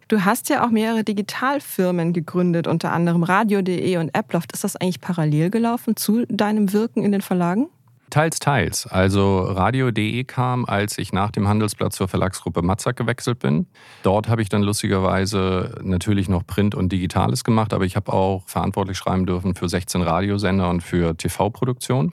Du 0.09 0.25
hast 0.25 0.49
ja 0.51 0.65
auch 0.65 0.71
mehrere 0.71 1.03
Digitalfirmen 1.03 2.13
gegründet, 2.13 2.69
unter 2.69 2.93
anderem 2.93 3.25
Radio.de 3.25 3.97
und 3.97 4.15
Apploft. 4.15 4.53
Ist 4.53 4.63
das 4.63 4.77
eigentlich 4.77 5.01
parallel 5.01 5.51
gelaufen 5.51 5.97
zu 5.97 6.25
deinem 6.27 6.73
Wirken 6.73 7.03
in 7.03 7.11
den 7.11 7.23
Verlagen? 7.23 7.69
Teils, 8.11 8.39
teils. 8.39 8.87
Also 8.87 9.41
Radio.de 9.41 10.23
kam, 10.23 10.65
als 10.65 10.97
ich 10.97 11.13
nach 11.13 11.33
dem 11.33 11.49
Handelsblatt 11.49 11.93
zur 11.93 12.07
Verlagsgruppe 12.07 12.63
Matzak 12.63 12.97
gewechselt 12.97 13.41
bin. 13.41 13.67
Dort 14.05 14.29
habe 14.29 14.43
ich 14.43 14.49
dann 14.49 14.63
lustigerweise 14.63 15.75
natürlich 15.83 16.29
noch 16.29 16.47
Print 16.47 16.77
und 16.77 16.93
Digitales 16.93 17.43
gemacht, 17.43 17.75
aber 17.75 17.85
ich 17.85 17.97
habe 17.97 18.13
auch 18.13 18.45
verantwortlich 18.47 18.97
schreiben 18.97 19.27
dürfen 19.27 19.57
für 19.57 19.69
16 19.69 20.03
Radiosender 20.03 20.71
und 20.71 20.83
für 20.83 21.17
TV-Produktion. 21.17 22.13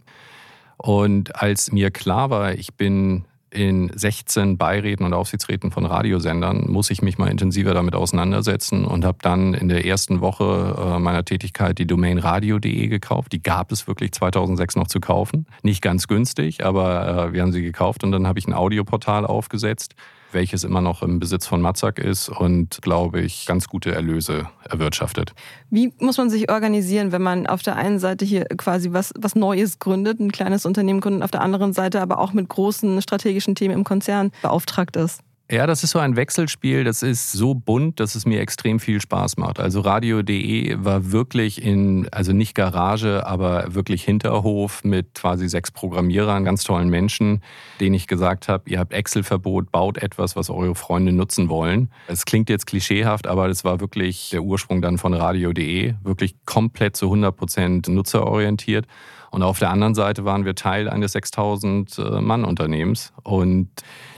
Und 0.77 1.39
als 1.39 1.71
mir 1.71 1.91
klar 1.91 2.31
war, 2.31 2.53
ich 2.53 2.73
bin 2.73 3.25
in 3.53 3.91
16 3.93 4.57
Beiräten 4.57 5.05
und 5.05 5.13
Aufsichtsräten 5.13 5.72
von 5.72 5.86
Radiosendern 5.86 6.69
muss 6.69 6.89
ich 6.89 7.01
mich 7.01 7.17
mal 7.17 7.29
intensiver 7.29 7.74
damit 7.74 7.95
auseinandersetzen 7.95 8.86
und 8.86 9.05
habe 9.05 9.19
dann 9.22 9.53
in 9.53 9.69
der 9.69 9.86
ersten 9.86 10.22
Woche 10.22 10.75
äh, 10.77 11.00
meiner 11.00 11.24
Tätigkeit 11.24 11.77
die 11.77 11.86
Domain 11.86 12.17
radio.de 12.17 12.88
gekauft. 12.88 13.31
Die 13.31 13.43
gab 13.43 13.72
es 13.72 13.88
wirklich 13.88 14.12
2006 14.12 14.75
noch 14.75 14.88
zu 14.88 15.00
kaufen. 15.00 15.45
Nicht 15.62 15.81
ganz 15.81 16.07
günstig, 16.07 16.65
aber 16.65 17.27
äh, 17.27 17.33
wir 17.33 17.41
haben 17.41 17.51
sie 17.51 17.62
gekauft 17.62 18.03
und 18.03 18.12
dann 18.12 18.27
habe 18.27 18.39
ich 18.39 18.48
ein 18.48 18.53
Audioportal 18.53 19.25
aufgesetzt 19.25 19.95
welches 20.33 20.63
immer 20.63 20.81
noch 20.81 21.01
im 21.01 21.19
Besitz 21.19 21.47
von 21.47 21.61
Matzak 21.61 21.99
ist 21.99 22.29
und, 22.29 22.81
glaube 22.81 23.21
ich, 23.21 23.45
ganz 23.45 23.67
gute 23.67 23.93
Erlöse 23.93 24.49
erwirtschaftet. 24.69 25.33
Wie 25.69 25.93
muss 25.99 26.17
man 26.17 26.29
sich 26.29 26.51
organisieren, 26.51 27.11
wenn 27.11 27.21
man 27.21 27.47
auf 27.47 27.61
der 27.61 27.75
einen 27.75 27.99
Seite 27.99 28.25
hier 28.25 28.45
quasi 28.45 28.93
was, 28.93 29.13
was 29.17 29.35
Neues 29.35 29.79
gründet, 29.79 30.19
ein 30.19 30.31
kleines 30.31 30.65
Unternehmen 30.65 31.01
gründet, 31.01 31.23
auf 31.23 31.31
der 31.31 31.41
anderen 31.41 31.73
Seite 31.73 32.01
aber 32.01 32.19
auch 32.19 32.33
mit 32.33 32.49
großen 32.49 33.01
strategischen 33.01 33.55
Themen 33.55 33.73
im 33.73 33.83
Konzern 33.83 34.31
beauftragt 34.41 34.95
ist? 34.95 35.21
Ja, 35.51 35.67
das 35.67 35.83
ist 35.83 35.91
so 35.91 36.00
ein 36.00 36.15
Wechselspiel, 36.15 36.85
das 36.85 37.03
ist 37.03 37.33
so 37.33 37.53
bunt, 37.53 38.00
dass 38.00 38.15
es 38.15 38.25
mir 38.25 38.39
extrem 38.39 38.79
viel 38.79 39.01
Spaß 39.01 39.35
macht. 39.35 39.59
Also 39.59 39.81
radio.de 39.81 40.77
war 40.79 41.12
wirklich 41.12 41.62
in, 41.62 42.07
also 42.12 42.31
nicht 42.31 42.55
Garage, 42.55 43.27
aber 43.27 43.75
wirklich 43.75 44.03
Hinterhof 44.03 44.85
mit 44.85 45.15
quasi 45.15 45.50
sechs 45.50 45.69
Programmierern, 45.69 46.45
ganz 46.45 46.63
tollen 46.63 46.89
Menschen, 46.89 47.43
denen 47.81 47.93
ich 47.93 48.07
gesagt 48.07 48.47
habe, 48.47 48.69
ihr 48.69 48.79
habt 48.79 48.93
Excel-Verbot, 48.93 49.69
baut 49.69 49.97
etwas, 49.97 50.38
was 50.38 50.50
eure 50.50 50.75
Freunde 50.75 51.12
nutzen 51.12 51.50
wollen. 51.50 51.91
Es 52.07 52.23
klingt 52.23 52.50
jetzt 52.50 52.65
klischeehaft, 52.65 53.27
aber 53.27 53.50
das 53.50 53.65
war 53.65 53.81
wirklich 53.81 54.29
der 54.31 54.43
Ursprung 54.43 54.81
dann 54.81 54.97
von 54.97 55.13
radio.de, 55.13 55.95
wirklich 56.03 56.35
komplett 56.45 56.95
zu 56.95 57.07
100 57.07 57.35
Prozent 57.35 57.88
nutzerorientiert. 57.89 58.88
Und 59.33 59.41
auf 59.41 59.57
der 59.57 59.71
anderen 59.71 59.95
Seite 59.95 60.25
waren 60.25 60.45
wir 60.45 60.53
Teil 60.53 60.87
eines 60.87 61.13
6000 61.13 61.97
äh, 61.97 62.21
Mann-Unternehmens. 62.21 63.13
Und 63.23 63.67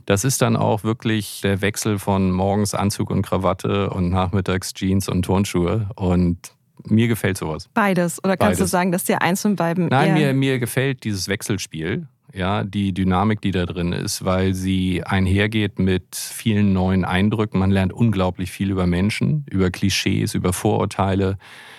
das 0.05 0.25
ist 0.25 0.41
dann 0.41 0.57
auch 0.57 0.83
wirklich 0.83 1.39
der 1.41 1.61
Wechsel 1.61 1.99
von 1.99 2.31
morgens 2.31 2.75
Anzug 2.75 3.11
und 3.11 3.21
Krawatte 3.21 3.91
und 3.91 4.09
nachmittags 4.09 4.73
Jeans 4.73 5.07
und 5.07 5.23
Turnschuhe. 5.23 5.87
Und 5.95 6.51
mir 6.83 7.07
gefällt 7.07 7.37
sowas. 7.37 7.69
Beides. 7.73 8.21
Oder 8.25 8.35
kannst 8.35 8.59
Beides. 8.59 8.59
du 8.59 8.65
sagen, 8.65 8.91
dass 8.91 9.05
dir 9.05 9.21
eins 9.21 9.41
von 9.41 9.55
beiden. 9.55 9.87
Nein, 9.87 10.15
mir, 10.15 10.33
mir 10.33 10.59
gefällt 10.59 11.05
dieses 11.05 11.29
Wechselspiel. 11.29 12.09
Ja, 12.35 12.63
die 12.65 12.93
Dynamik, 12.93 13.39
die 13.41 13.51
da 13.51 13.65
drin 13.65 13.93
ist, 13.93 14.25
weil 14.25 14.53
sie 14.53 15.03
einhergeht 15.03 15.79
mit 15.79 16.15
vielen 16.15 16.73
neuen 16.73 17.05
Eindrücken. 17.05 17.59
Man 17.59 17.71
lernt 17.71 17.93
unglaublich 17.93 18.51
viel 18.51 18.71
über 18.71 18.85
Menschen, 18.85 19.45
über 19.49 19.71
Klischees, 19.71 20.35
über 20.35 20.51
Vorurteile 20.51 21.37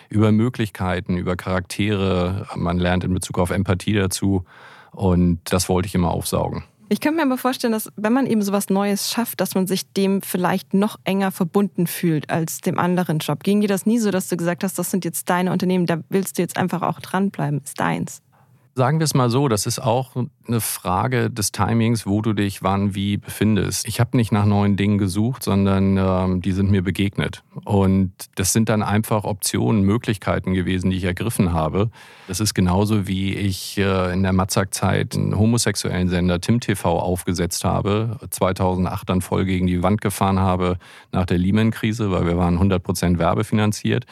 über 0.09 0.33
Möglichkeiten, 0.33 1.17
über 1.17 1.37
Charaktere. 1.37 2.47
Man 2.55 2.79
lernt 2.79 3.05
in 3.05 3.15
Bezug 3.15 3.39
auf 3.39 3.51
Empathie 3.51 3.95
dazu. 3.95 4.45
Und 4.93 5.41
das 5.45 5.69
wollte 5.69 5.87
ich 5.87 5.95
immer 5.95 6.11
aufsaugen. 6.11 6.65
Ich 6.89 7.01
könnte 7.01 7.17
mir 7.17 7.25
aber 7.25 7.37
vorstellen, 7.37 7.73
dass 7.73 7.91
wenn 7.97 8.13
man 8.13 8.27
eben 8.27 8.43
sowas 8.43 8.71
Neues 8.71 9.11
schafft, 9.11 9.41
dass 9.41 9.57
man 9.57 9.67
sich 9.67 9.93
dem 9.93 10.23
vielleicht 10.23 10.73
noch 10.73 10.99
enger 11.03 11.33
verbunden 11.33 11.89
fühlt 11.89 12.31
als 12.31 12.61
dem 12.61 12.79
anderen 12.79 13.19
Job. 13.19 13.43
Ging 13.43 13.61
dir 13.61 13.67
das 13.67 13.87
nie 13.87 13.99
so, 13.99 14.13
dass 14.13 14.29
du 14.29 14.37
gesagt 14.37 14.63
hast, 14.63 14.79
das 14.79 14.93
sind 14.93 15.05
jetzt 15.05 15.29
deine 15.29 15.51
Unternehmen, 15.51 15.87
da 15.87 15.99
willst 16.11 16.39
du 16.39 16.43
jetzt 16.43 16.57
einfach 16.57 16.83
auch 16.83 17.01
dranbleiben, 17.01 17.61
ist 17.65 17.81
deins? 17.81 18.23
Sagen 18.79 19.01
wir 19.01 19.05
es 19.05 19.15
mal 19.15 19.31
so, 19.31 19.49
das 19.49 19.65
ist 19.65 19.79
auch 19.79 20.11
eine 20.47 20.61
Frage 20.61 21.31
des 21.31 21.51
Timings, 21.51 22.07
wo 22.07 22.21
du 22.21 22.35
dich 22.35 22.63
wann 22.63 22.95
wie 22.95 23.17
befindest. 23.17 23.89
Ich 23.89 24.01
habe 24.01 24.19
nicht 24.19 24.33
nach 24.33 24.45
neuen 24.45 24.77
Dingen 24.77 24.99
gesucht, 24.99 25.43
sondern 25.43 25.97
ähm, 25.97 26.43
die 26.43 26.53
sind 26.53 26.71
mir 26.71 26.83
begegnet. 26.83 27.43
Und 27.65 28.13
das 28.35 28.53
sind 28.53 28.69
dann 28.69 28.83
einfach 28.83 29.25
Optionen, 29.25 29.81
Möglichkeiten 29.81 30.53
gewesen, 30.53 30.91
die 30.91 30.99
ich 30.99 31.05
ergriffen 31.05 31.55
habe. 31.55 31.89
Das 32.29 32.39
ist 32.39 32.53
genauso 32.53 33.09
wie 33.09 33.35
ich 33.35 33.79
äh, 33.79 34.13
in 34.13 34.23
der 34.23 34.35
Matzak-Zeit 34.35 35.17
einen 35.17 35.39
homosexuellen 35.39 36.11
Sender 36.11 36.43
Tim 36.43 36.61
TV 36.61 36.99
aufgesetzt 37.01 37.65
habe, 37.65 38.19
2008 38.29 39.09
dann 39.09 39.23
voll 39.23 39.47
gegen 39.47 39.67
die 39.67 39.83
Wand 39.83 40.03
gefahren 40.03 40.39
habe 40.39 40.77
nach 41.13 41.25
der 41.25 41.39
Lehman-Krise, 41.39 42.11
weil 42.11 42.27
wir 42.27 42.37
waren 42.37 42.59
100% 42.59 43.17
werbefinanziert. 43.17 44.05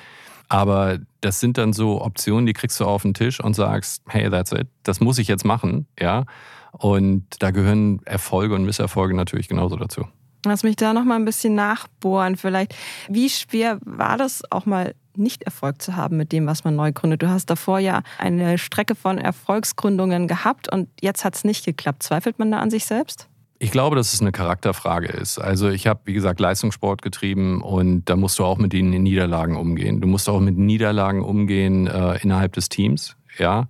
Aber 0.49 0.99
das 1.24 1.40
sind 1.40 1.58
dann 1.58 1.72
so 1.72 2.02
Optionen, 2.02 2.46
die 2.46 2.52
kriegst 2.52 2.78
du 2.80 2.84
auf 2.84 3.02
den 3.02 3.14
Tisch 3.14 3.40
und 3.40 3.54
sagst, 3.54 4.02
hey, 4.08 4.30
that's 4.30 4.52
it, 4.52 4.68
das 4.82 5.00
muss 5.00 5.18
ich 5.18 5.28
jetzt 5.28 5.44
machen, 5.44 5.86
ja. 5.98 6.24
Und 6.72 7.24
da 7.38 7.50
gehören 7.50 8.00
Erfolge 8.04 8.54
und 8.54 8.64
Misserfolge 8.64 9.14
natürlich 9.14 9.48
genauso 9.48 9.76
dazu. 9.76 10.06
Lass 10.44 10.62
mich 10.62 10.76
da 10.76 10.92
noch 10.92 11.04
mal 11.04 11.16
ein 11.16 11.24
bisschen 11.24 11.54
nachbohren 11.54 12.36
vielleicht. 12.36 12.74
Wie 13.08 13.30
schwer 13.30 13.78
war 13.84 14.18
das 14.18 14.42
auch 14.50 14.66
mal 14.66 14.94
nicht 15.16 15.44
Erfolg 15.44 15.80
zu 15.80 15.96
haben 15.96 16.16
mit 16.16 16.32
dem, 16.32 16.46
was 16.46 16.64
man 16.64 16.76
neu 16.76 16.92
gründet? 16.92 17.22
Du 17.22 17.28
hast 17.28 17.46
davor 17.46 17.78
ja 17.78 18.02
eine 18.18 18.58
Strecke 18.58 18.94
von 18.94 19.16
Erfolgsgründungen 19.16 20.28
gehabt 20.28 20.70
und 20.70 20.88
jetzt 21.00 21.24
hat 21.24 21.36
es 21.36 21.44
nicht 21.44 21.64
geklappt. 21.64 22.02
Zweifelt 22.02 22.38
man 22.38 22.50
da 22.50 22.58
an 22.58 22.70
sich 22.70 22.84
selbst? 22.84 23.28
Ich 23.58 23.70
glaube, 23.70 23.96
dass 23.96 24.12
es 24.12 24.20
eine 24.20 24.32
Charakterfrage 24.32 25.06
ist. 25.06 25.38
Also 25.38 25.68
ich 25.68 25.87
habe, 25.87 26.00
wie 26.04 26.12
gesagt, 26.12 26.40
Leistungssport 26.40 27.02
getrieben 27.02 27.62
und 27.62 28.04
da 28.06 28.16
musst 28.16 28.38
du 28.38 28.44
auch 28.44 28.58
mit 28.58 28.73
den 28.73 28.90
Niederlagen 28.90 29.56
umgehen. 29.56 30.00
Du 30.00 30.08
musst 30.08 30.28
auch 30.28 30.40
mit 30.40 30.58
Niederlagen 30.58 31.23
umgehen 31.23 31.87
äh, 31.87 32.16
innerhalb 32.18 32.52
des 32.52 32.68
Teams, 32.68 33.16
ja. 33.38 33.68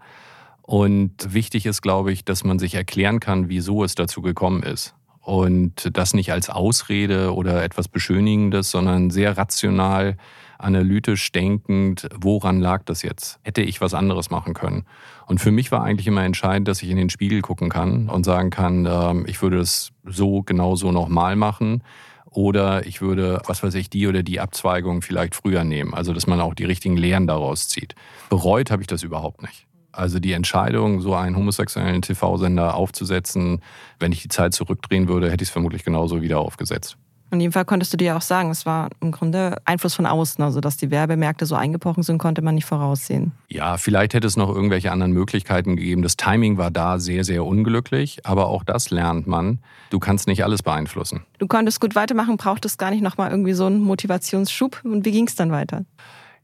Und 0.63 1.35
wichtig 1.35 1.67
ist, 1.67 1.83
glaube 1.83 2.11
ich, 2.11 2.25
dass 2.25 2.43
man 2.43 2.59
sich 2.59 2.75
erklären 2.75 3.21
kann, 3.21 3.51
wieso 3.51 3.85
es 3.85 3.95
dazu 3.95 4.23
gekommen 4.23 4.63
ist. 4.63 4.95
Und 5.21 5.91
das 5.93 6.15
nicht 6.15 6.33
als 6.33 6.49
Ausrede 6.49 7.35
oder 7.35 7.63
etwas 7.63 7.87
Beschönigendes, 7.89 8.71
sondern 8.71 9.11
sehr 9.11 9.37
rational 9.37 10.17
analytisch 10.65 11.31
denkend, 11.31 12.09
woran 12.19 12.61
lag 12.61 12.83
das 12.85 13.03
jetzt? 13.03 13.39
Hätte 13.43 13.63
ich 13.63 13.81
was 13.81 13.95
anderes 13.95 14.31
machen 14.31 14.55
können? 14.55 14.85
Und 15.27 15.41
für 15.41 15.51
mich 15.51 15.71
war 15.71 15.83
eigentlich 15.83 16.07
immer 16.07 16.25
entscheidend, 16.25 16.67
dass 16.69 16.83
ich 16.83 16.91
in 16.91 16.97
den 16.97 17.11
Spiegel 17.11 17.41
gucken 17.41 17.69
kann 17.69 18.09
und 18.09 18.25
sagen 18.25 18.51
kann, 18.51 18.87
äh, 18.87 19.31
ich 19.31 19.41
würde 19.43 19.61
es 19.61 19.93
so 20.05 20.43
genau 20.43 20.77
so 20.77 20.93
nochmal 20.93 21.37
machen. 21.37 21.83
Oder 22.31 22.85
ich 22.85 23.01
würde, 23.01 23.41
was 23.47 23.63
weiß 23.63 23.75
ich, 23.75 23.91
die 23.91 24.09
oder 24.09 24.25
die 24.25 24.41
Abzweigung 24.41 25.03
vielleicht 25.03 25.37
früher 25.37 25.63
nehmen. 25.63 25.95
Also, 25.95 26.13
dass 26.13 26.27
man 26.27 26.41
auch 26.41 26.55
die 26.55 26.65
richtigen 26.65 26.97
Lehren 26.97 27.29
daraus 27.29 27.69
zieht. 27.69 27.95
Bereut 28.29 28.73
habe 28.73 28.83
ich 28.83 28.89
das 28.89 29.05
überhaupt 29.05 29.43
nicht. 29.43 29.69
Also 29.93 30.19
die 30.19 30.33
Entscheidung, 30.33 31.01
so 31.01 31.15
einen 31.15 31.37
homosexuellen 31.37 32.03
TV-Sender 32.03 32.75
aufzusetzen, 32.75 33.61
wenn 34.01 34.11
ich 34.11 34.23
die 34.23 34.29
Zeit 34.29 34.53
zurückdrehen 34.53 35.07
würde, 35.07 35.31
hätte 35.31 35.45
ich 35.45 35.49
es 35.49 35.53
vermutlich 35.53 35.85
genauso 35.85 36.21
wieder 36.21 36.41
aufgesetzt. 36.41 36.97
In 37.35 37.41
jedem 37.41 37.53
Fall 37.53 37.65
konntest 37.65 37.93
du 37.93 37.97
dir 37.97 38.17
auch 38.17 38.23
sagen, 38.23 38.51
es 38.51 38.65
war 38.65 38.91
im 39.01 39.11
Grunde 39.11 39.57
Einfluss 39.65 39.95
von 39.95 40.07
außen, 40.07 40.43
also 40.43 40.61
dass 40.61 40.77
die 40.77 40.93
Werbemärkte 40.93 41.47
so 41.47 41.57
eingebrochen 41.57 42.05
sind, 42.05 42.19
konnte 42.19 42.43
man 42.43 42.55
nicht 42.55 42.65
voraussehen. 42.65 43.33
Ja, 43.49 43.77
vielleicht 43.77 44.15
hätte 44.15 44.27
es 44.29 44.37
noch 44.37 44.55
irgendwelche 44.55 44.93
anderen 44.93 45.13
Möglichkeiten 45.13 45.75
gegeben. 45.75 46.03
Das 46.03 46.17
Timing 46.17 46.59
war 46.59 46.71
da 46.71 47.01
sehr, 47.01 47.25
sehr 47.25 47.45
unglücklich, 47.45 48.25
aber 48.25 48.47
auch 48.47 48.63
das 48.63 48.91
lernt 48.91 49.27
man. 49.27 49.59
Du 49.91 49.99
kannst 49.99 50.29
nicht 50.29 50.45
alles 50.45 50.63
beeinflussen. 50.63 51.25
Du 51.39 51.49
konntest 51.49 51.81
gut 51.81 51.97
weitermachen, 51.97 52.37
brauchtest 52.37 52.79
gar 52.79 52.91
nicht 52.91 53.03
nochmal 53.03 53.33
irgendwie 53.33 53.55
so 53.55 53.67
einen 53.67 53.81
Motivationsschub. 53.81 54.81
Und 54.85 55.05
wie 55.05 55.11
ging 55.11 55.27
es 55.27 55.35
dann 55.35 55.51
weiter? 55.51 55.85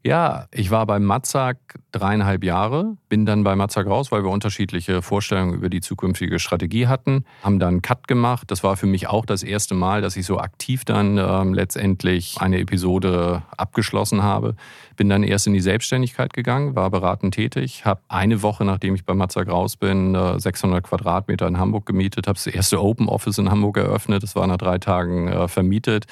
Ja, 0.03 0.47
ich 0.51 0.71
war 0.71 0.87
bei 0.87 0.99
Matzak 0.99 1.59
dreieinhalb 1.93 2.43
Jahre, 2.43 2.97
bin 3.11 3.27
dann 3.27 3.45
bei 3.45 3.55
Matzak 3.55 3.87
raus, 3.87 4.11
weil 4.11 4.25
wir 4.25 4.31
unterschiedliche 4.31 5.03
Vorstellungen 5.03 5.53
über 5.53 5.69
die 5.69 5.83
zukünftige 5.83 6.39
Strategie 6.39 6.87
hatten, 6.87 7.27
haben 7.43 7.59
dann 7.59 7.83
Cut 7.83 8.09
gemacht. 8.09 8.51
Das 8.51 8.65
war 8.65 8.79
für 8.79 8.87
mich 8.87 9.09
auch 9.09 9.27
das 9.27 9.43
erste 9.43 9.75
Mal, 9.75 10.01
dass 10.01 10.17
ich 10.17 10.25
so 10.25 10.39
aktiv 10.39 10.87
dann 10.87 11.19
äh, 11.19 11.45
letztendlich 11.45 12.39
eine 12.41 12.61
Episode 12.61 13.43
abgeschlossen 13.55 14.23
habe. 14.23 14.57
Bin 14.97 15.11
dann 15.11 15.23
erst 15.23 15.47
in 15.47 15.53
die 15.53 15.61
Selbstständigkeit 15.61 16.33
gegangen, 16.33 16.77
war 16.77 16.89
beratend 16.91 17.35
tätig, 17.35 17.85
habe 17.85 18.01
eine 18.09 18.43
Woche, 18.43 18.65
nachdem 18.65 18.95
ich 18.95 19.05
bei 19.05 19.13
Matzak 19.13 19.49
raus 19.49 19.77
bin, 19.77 20.15
äh, 20.15 20.41
600 20.41 20.83
Quadratmeter 20.83 21.47
in 21.47 21.59
Hamburg 21.59 21.85
gemietet, 21.85 22.27
habe 22.27 22.39
das 22.43 22.47
erste 22.47 22.83
Open 22.83 23.07
Office 23.07 23.37
in 23.37 23.51
Hamburg 23.51 23.77
eröffnet. 23.77 24.23
Das 24.23 24.35
war 24.35 24.47
nach 24.47 24.57
drei 24.57 24.79
Tagen 24.79 25.29
äh, 25.29 25.47
vermietet. 25.47 26.07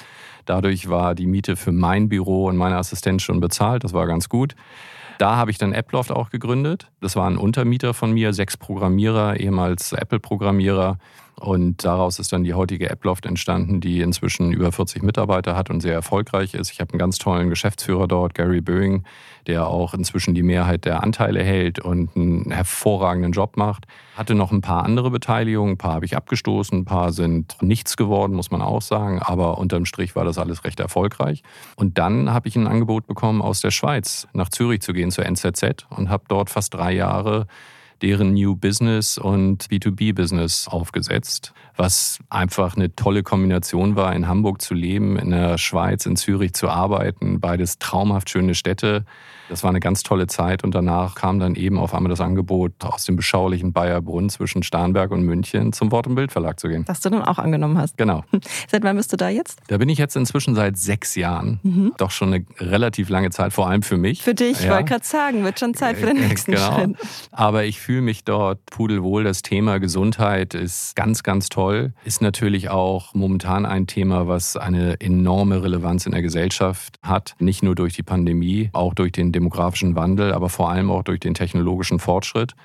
Dadurch 0.49 0.89
war 0.89 1.13
die 1.13 1.27
Miete 1.27 1.55
für 1.55 1.71
mein 1.71 2.09
Büro 2.09 2.47
und 2.47 2.57
meine 2.57 2.77
Assistenz 2.77 3.21
schon 3.21 3.39
bezahlt. 3.39 3.83
Das 3.83 3.93
war 3.93 4.07
ganz 4.07 4.29
gut. 4.29 4.55
Da 5.19 5.35
habe 5.35 5.51
ich 5.51 5.59
dann 5.59 5.73
Apploft 5.73 6.11
auch 6.11 6.31
gegründet. 6.31 6.89
Das 7.01 7.15
war 7.15 7.29
ein 7.29 7.37
Untermieter 7.37 7.93
von 7.93 8.11
mir, 8.13 8.33
sechs 8.33 8.57
Programmierer, 8.57 9.39
ehemals 9.39 9.93
Apple-Programmierer. 9.93 10.97
Und 11.39 11.85
daraus 11.85 12.19
ist 12.19 12.33
dann 12.33 12.43
die 12.43 12.53
heutige 12.53 12.91
Apploft 12.91 13.25
entstanden, 13.25 13.79
die 13.79 14.01
inzwischen 14.01 14.51
über 14.51 14.71
40 14.71 15.03
Mitarbeiter 15.03 15.55
hat 15.55 15.69
und 15.69 15.79
sehr 15.79 15.93
erfolgreich 15.93 16.53
ist. 16.53 16.71
Ich 16.71 16.81
habe 16.81 16.91
einen 16.91 16.99
ganz 16.99 17.17
tollen 17.17 17.49
Geschäftsführer 17.49 18.07
dort, 18.07 18.33
Gary 18.33 18.59
Boeing, 18.59 19.03
der 19.47 19.67
auch 19.67 19.93
inzwischen 19.93 20.35
die 20.35 20.43
Mehrheit 20.43 20.83
der 20.83 21.01
Anteile 21.01 21.41
hält 21.41 21.79
und 21.79 22.15
einen 22.15 22.51
hervorragenden 22.51 23.31
Job 23.31 23.55
macht. 23.55 23.85
Hatte 24.17 24.35
noch 24.35 24.51
ein 24.51 24.59
paar 24.59 24.83
andere 24.83 25.11
Beteiligungen, 25.11 25.73
ein 25.73 25.77
paar 25.77 25.93
habe 25.93 26.05
ich 26.05 26.17
abgestoßen, 26.17 26.79
ein 26.79 26.85
paar 26.85 27.13
sind 27.13 27.55
nichts 27.61 27.95
geworden, 27.95 28.33
muss 28.33 28.51
man 28.51 28.61
auch 28.61 28.81
sagen. 28.81 29.21
Aber 29.21 29.57
unterm 29.59 29.85
Strich 29.85 30.17
war 30.17 30.25
das 30.25 30.37
alles 30.37 30.65
recht 30.65 30.81
erfolgreich. 30.81 31.43
Und 31.77 31.97
dann 31.97 32.33
habe 32.33 32.49
ich 32.49 32.57
ein 32.57 32.67
Angebot 32.67 33.07
bekommen, 33.07 33.41
aus 33.41 33.61
der 33.61 33.71
Schweiz 33.71 34.27
nach 34.33 34.49
Zürich 34.49 34.81
zu 34.81 34.91
gehen, 34.91 35.09
zur 35.09 35.25
NZZ 35.25 35.87
und 35.89 36.09
habe 36.09 36.25
dort 36.27 36.49
fast 36.49 36.73
drei 36.73 36.91
Jahre 36.91 37.47
deren 38.01 38.33
New 38.33 38.55
Business 38.55 39.17
und 39.17 39.65
B2B-Business 39.65 40.67
aufgesetzt, 40.67 41.53
was 41.75 42.19
einfach 42.29 42.75
eine 42.75 42.95
tolle 42.95 43.23
Kombination 43.23 43.95
war, 43.95 44.15
in 44.15 44.27
Hamburg 44.27 44.61
zu 44.61 44.73
leben, 44.73 45.17
in 45.17 45.31
der 45.31 45.57
Schweiz, 45.57 46.05
in 46.05 46.15
Zürich 46.15 46.53
zu 46.53 46.69
arbeiten, 46.69 47.39
beides 47.39 47.79
traumhaft 47.79 48.29
schöne 48.29 48.55
Städte. 48.55 49.05
Das 49.49 49.63
war 49.63 49.71
eine 49.71 49.79
ganz 49.79 50.03
tolle 50.03 50.27
Zeit 50.27 50.63
und 50.63 50.75
danach 50.75 51.15
kam 51.15 51.39
dann 51.39 51.55
eben 51.55 51.79
auf 51.79 51.93
einmal 51.93 52.09
das 52.09 52.21
Angebot, 52.21 52.71
aus 52.81 53.05
dem 53.05 53.15
beschaulichen 53.15 53.73
Bayerbrunn 53.73 54.29
zwischen 54.29 54.61
Starnberg 54.63 55.11
und 55.11 55.23
München 55.23 55.73
zum 55.73 55.91
Wort- 55.91 56.07
und 56.07 56.15
Bildverlag 56.15 56.59
zu 56.59 56.67
gehen. 56.69 56.83
Was 56.87 57.01
du 57.01 57.09
dann 57.09 57.23
auch 57.23 57.39
angenommen 57.39 57.77
hast. 57.77 57.97
Genau. 57.97 58.23
Seit 58.67 58.83
wann 58.83 58.95
bist 58.95 59.11
du 59.11 59.17
da 59.17 59.29
jetzt? 59.29 59.59
Da 59.67 59.77
bin 59.77 59.89
ich 59.89 59.97
jetzt 59.97 60.15
inzwischen 60.15 60.55
seit 60.55 60.77
sechs 60.77 61.15
Jahren. 61.15 61.59
Mhm. 61.63 61.93
Doch 61.97 62.11
schon 62.11 62.33
eine 62.33 62.45
relativ 62.59 63.09
lange 63.09 63.31
Zeit, 63.31 63.51
vor 63.53 63.67
allem 63.67 63.81
für 63.81 63.97
mich. 63.97 64.21
Für 64.21 64.35
dich, 64.35 64.61
ja. 64.61 64.71
wollte 64.71 64.85
gerade 64.85 65.05
sagen, 65.05 65.43
wird 65.43 65.59
schon 65.59 65.73
Zeit 65.73 65.97
für 65.97 66.05
den 66.05 66.19
nächsten 66.27 66.51
genau. 66.51 66.73
Schritt. 66.73 66.95
Aber 67.31 67.63
ich 67.65 67.79
fühle 67.79 68.01
mich 68.01 68.23
dort 68.23 68.63
pudelwohl. 68.67 69.23
Das 69.23 69.41
Thema 69.41 69.79
Gesundheit 69.79 70.53
ist 70.53 70.95
ganz, 70.95 71.23
ganz 71.23 71.49
toll. 71.49 71.93
Ist 72.03 72.21
natürlich 72.21 72.69
auch 72.69 73.13
momentan 73.13 73.65
ein 73.65 73.87
Thema, 73.87 74.27
was 74.27 74.57
eine 74.57 74.99
enorme 75.01 75.63
Relevanz 75.63 76.05
in 76.05 76.11
der 76.11 76.21
Gesellschaft 76.21 76.99
hat. 77.01 77.35
Nicht 77.39 77.63
nur 77.63 77.75
durch 77.75 77.95
die 77.95 78.03
Pandemie, 78.03 78.69
auch 78.73 78.93
durch 78.93 79.11
den 79.11 79.31
demografischen 79.39 79.95
Wandel, 79.95 80.33
aber 80.33 80.49
vor 80.49 80.69
allem 80.69 80.91
auch 80.91 81.03
durch 81.03 81.19
den 81.19 81.33
technologischen 81.33 81.99
Fortschritt. 81.99 82.55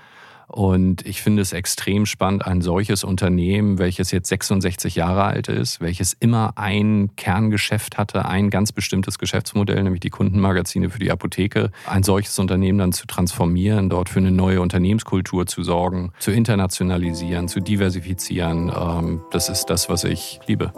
Und 0.47 1.07
ich 1.07 1.23
finde 1.23 1.41
es 1.41 1.53
extrem 1.53 2.05
spannend, 2.05 2.47
ein 2.47 2.61
solches 2.61 3.03
Unternehmen, 3.03 3.79
welches 3.79 4.11
jetzt 4.11 4.29
66 4.29 4.95
Jahre 4.95 5.25
alt 5.25 5.49
ist, 5.49 5.81
welches 5.81 6.13
immer 6.13 6.53
ein 6.57 7.11
Kerngeschäft 7.17 7.97
hatte, 7.97 8.27
ein 8.27 8.51
ganz 8.51 8.71
bestimmtes 8.71 9.19
Geschäftsmodell, 9.19 9.83
nämlich 9.83 10.01
die 10.01 10.11
Kundenmagazine 10.11 10.91
für 10.91 10.99
die 10.99 11.11
Apotheke, 11.11 11.71
ein 11.87 12.03
solches 12.03 12.39
Unternehmen 12.39 12.79
dann 12.79 12.93
zu 12.93 13.07
transformieren, 13.07 13.89
dort 13.89 14.09
für 14.09 14.19
eine 14.19 14.33
neue 14.33 14.61
Unternehmenskultur 14.61 15.47
zu 15.47 15.63
sorgen, 15.63 16.13
zu 16.19 16.31
internationalisieren, 16.31 17.49
zu 17.49 17.61
diversifizieren. 17.61 18.71
Ähm, 18.77 19.23
das 19.31 19.49
ist 19.49 19.67
das, 19.67 19.89
was 19.89 20.05
ich 20.05 20.41
liebe. 20.47 20.73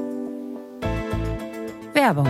Werbung 1.92 2.28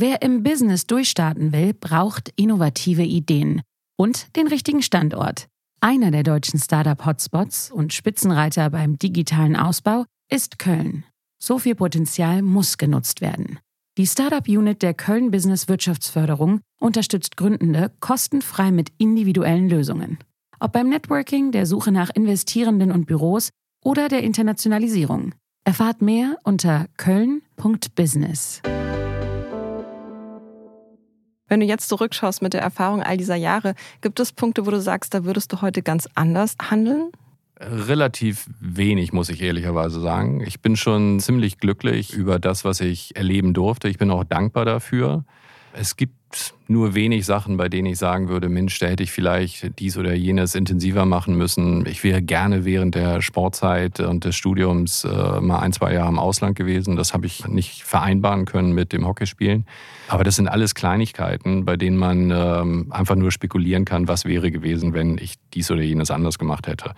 Wer 0.00 0.22
im 0.22 0.44
Business 0.44 0.86
durchstarten 0.86 1.52
will, 1.52 1.74
braucht 1.74 2.32
innovative 2.36 3.02
Ideen 3.02 3.62
und 3.96 4.36
den 4.36 4.46
richtigen 4.46 4.80
Standort. 4.80 5.48
Einer 5.80 6.12
der 6.12 6.22
deutschen 6.22 6.60
Startup-Hotspots 6.60 7.72
und 7.72 7.92
Spitzenreiter 7.92 8.70
beim 8.70 8.96
digitalen 8.96 9.56
Ausbau 9.56 10.04
ist 10.30 10.60
Köln. 10.60 11.02
So 11.42 11.58
viel 11.58 11.74
Potenzial 11.74 12.42
muss 12.42 12.78
genutzt 12.78 13.20
werden. 13.20 13.58
Die 13.96 14.06
Startup-Unit 14.06 14.82
der 14.82 14.94
Köln 14.94 15.32
Business 15.32 15.66
Wirtschaftsförderung 15.66 16.60
unterstützt 16.78 17.36
Gründende 17.36 17.90
kostenfrei 17.98 18.70
mit 18.70 18.92
individuellen 18.98 19.68
Lösungen. 19.68 20.18
Ob 20.60 20.74
beim 20.74 20.90
Networking, 20.90 21.50
der 21.50 21.66
Suche 21.66 21.90
nach 21.90 22.10
Investierenden 22.14 22.92
und 22.92 23.06
Büros 23.06 23.50
oder 23.84 24.08
der 24.08 24.22
Internationalisierung. 24.22 25.34
Erfahrt 25.64 26.02
mehr 26.02 26.38
unter 26.44 26.86
köln.business. 26.98 28.62
Wenn 31.48 31.60
du 31.60 31.66
jetzt 31.66 31.88
zurückschaust 31.88 32.42
mit 32.42 32.52
der 32.52 32.60
Erfahrung 32.60 33.02
all 33.02 33.16
dieser 33.16 33.36
Jahre, 33.36 33.74
gibt 34.00 34.20
es 34.20 34.32
Punkte, 34.32 34.66
wo 34.66 34.70
du 34.70 34.80
sagst, 34.80 35.14
da 35.14 35.24
würdest 35.24 35.52
du 35.52 35.62
heute 35.62 35.82
ganz 35.82 36.08
anders 36.14 36.56
handeln? 36.70 37.10
Relativ 37.60 38.46
wenig, 38.60 39.12
muss 39.12 39.30
ich 39.30 39.42
ehrlicherweise 39.42 40.00
sagen. 40.00 40.42
Ich 40.46 40.60
bin 40.60 40.76
schon 40.76 41.18
ziemlich 41.18 41.58
glücklich 41.58 42.12
über 42.12 42.38
das, 42.38 42.64
was 42.64 42.80
ich 42.80 43.16
erleben 43.16 43.52
durfte. 43.52 43.88
Ich 43.88 43.98
bin 43.98 44.10
auch 44.10 44.22
dankbar 44.24 44.64
dafür. 44.64 45.24
Es 45.72 45.96
gibt 45.96 46.14
nur 46.66 46.94
wenig 46.94 47.24
Sachen, 47.24 47.56
bei 47.56 47.68
denen 47.68 47.86
ich 47.86 47.98
sagen 47.98 48.28
würde, 48.28 48.48
Mensch, 48.48 48.78
da 48.78 48.86
hätte 48.86 49.02
ich 49.02 49.10
vielleicht 49.10 49.78
dies 49.78 49.96
oder 49.96 50.14
jenes 50.14 50.54
intensiver 50.54 51.06
machen 51.06 51.34
müssen. 51.34 51.86
Ich 51.86 52.04
wäre 52.04 52.20
gerne 52.20 52.64
während 52.66 52.94
der 52.94 53.22
Sportzeit 53.22 54.00
und 54.00 54.24
des 54.24 54.36
Studiums 54.36 55.04
äh, 55.04 55.40
mal 55.40 55.60
ein, 55.60 55.72
zwei 55.72 55.94
Jahre 55.94 56.10
im 56.10 56.18
Ausland 56.18 56.56
gewesen. 56.56 56.96
Das 56.96 57.14
habe 57.14 57.26
ich 57.26 57.48
nicht 57.48 57.82
vereinbaren 57.82 58.44
können 58.44 58.72
mit 58.72 58.92
dem 58.92 59.06
Hockeyspielen. 59.06 59.66
Aber 60.08 60.24
das 60.24 60.36
sind 60.36 60.48
alles 60.48 60.74
Kleinigkeiten, 60.74 61.64
bei 61.64 61.76
denen 61.76 61.96
man 61.96 62.30
ähm, 62.30 62.86
einfach 62.90 63.16
nur 63.16 63.30
spekulieren 63.30 63.86
kann, 63.86 64.06
was 64.08 64.26
wäre 64.26 64.50
gewesen, 64.50 64.92
wenn 64.92 65.16
ich 65.16 65.36
dies 65.54 65.70
oder 65.70 65.82
jenes 65.82 66.10
anders 66.10 66.38
gemacht 66.38 66.66
hätte. 66.66 66.92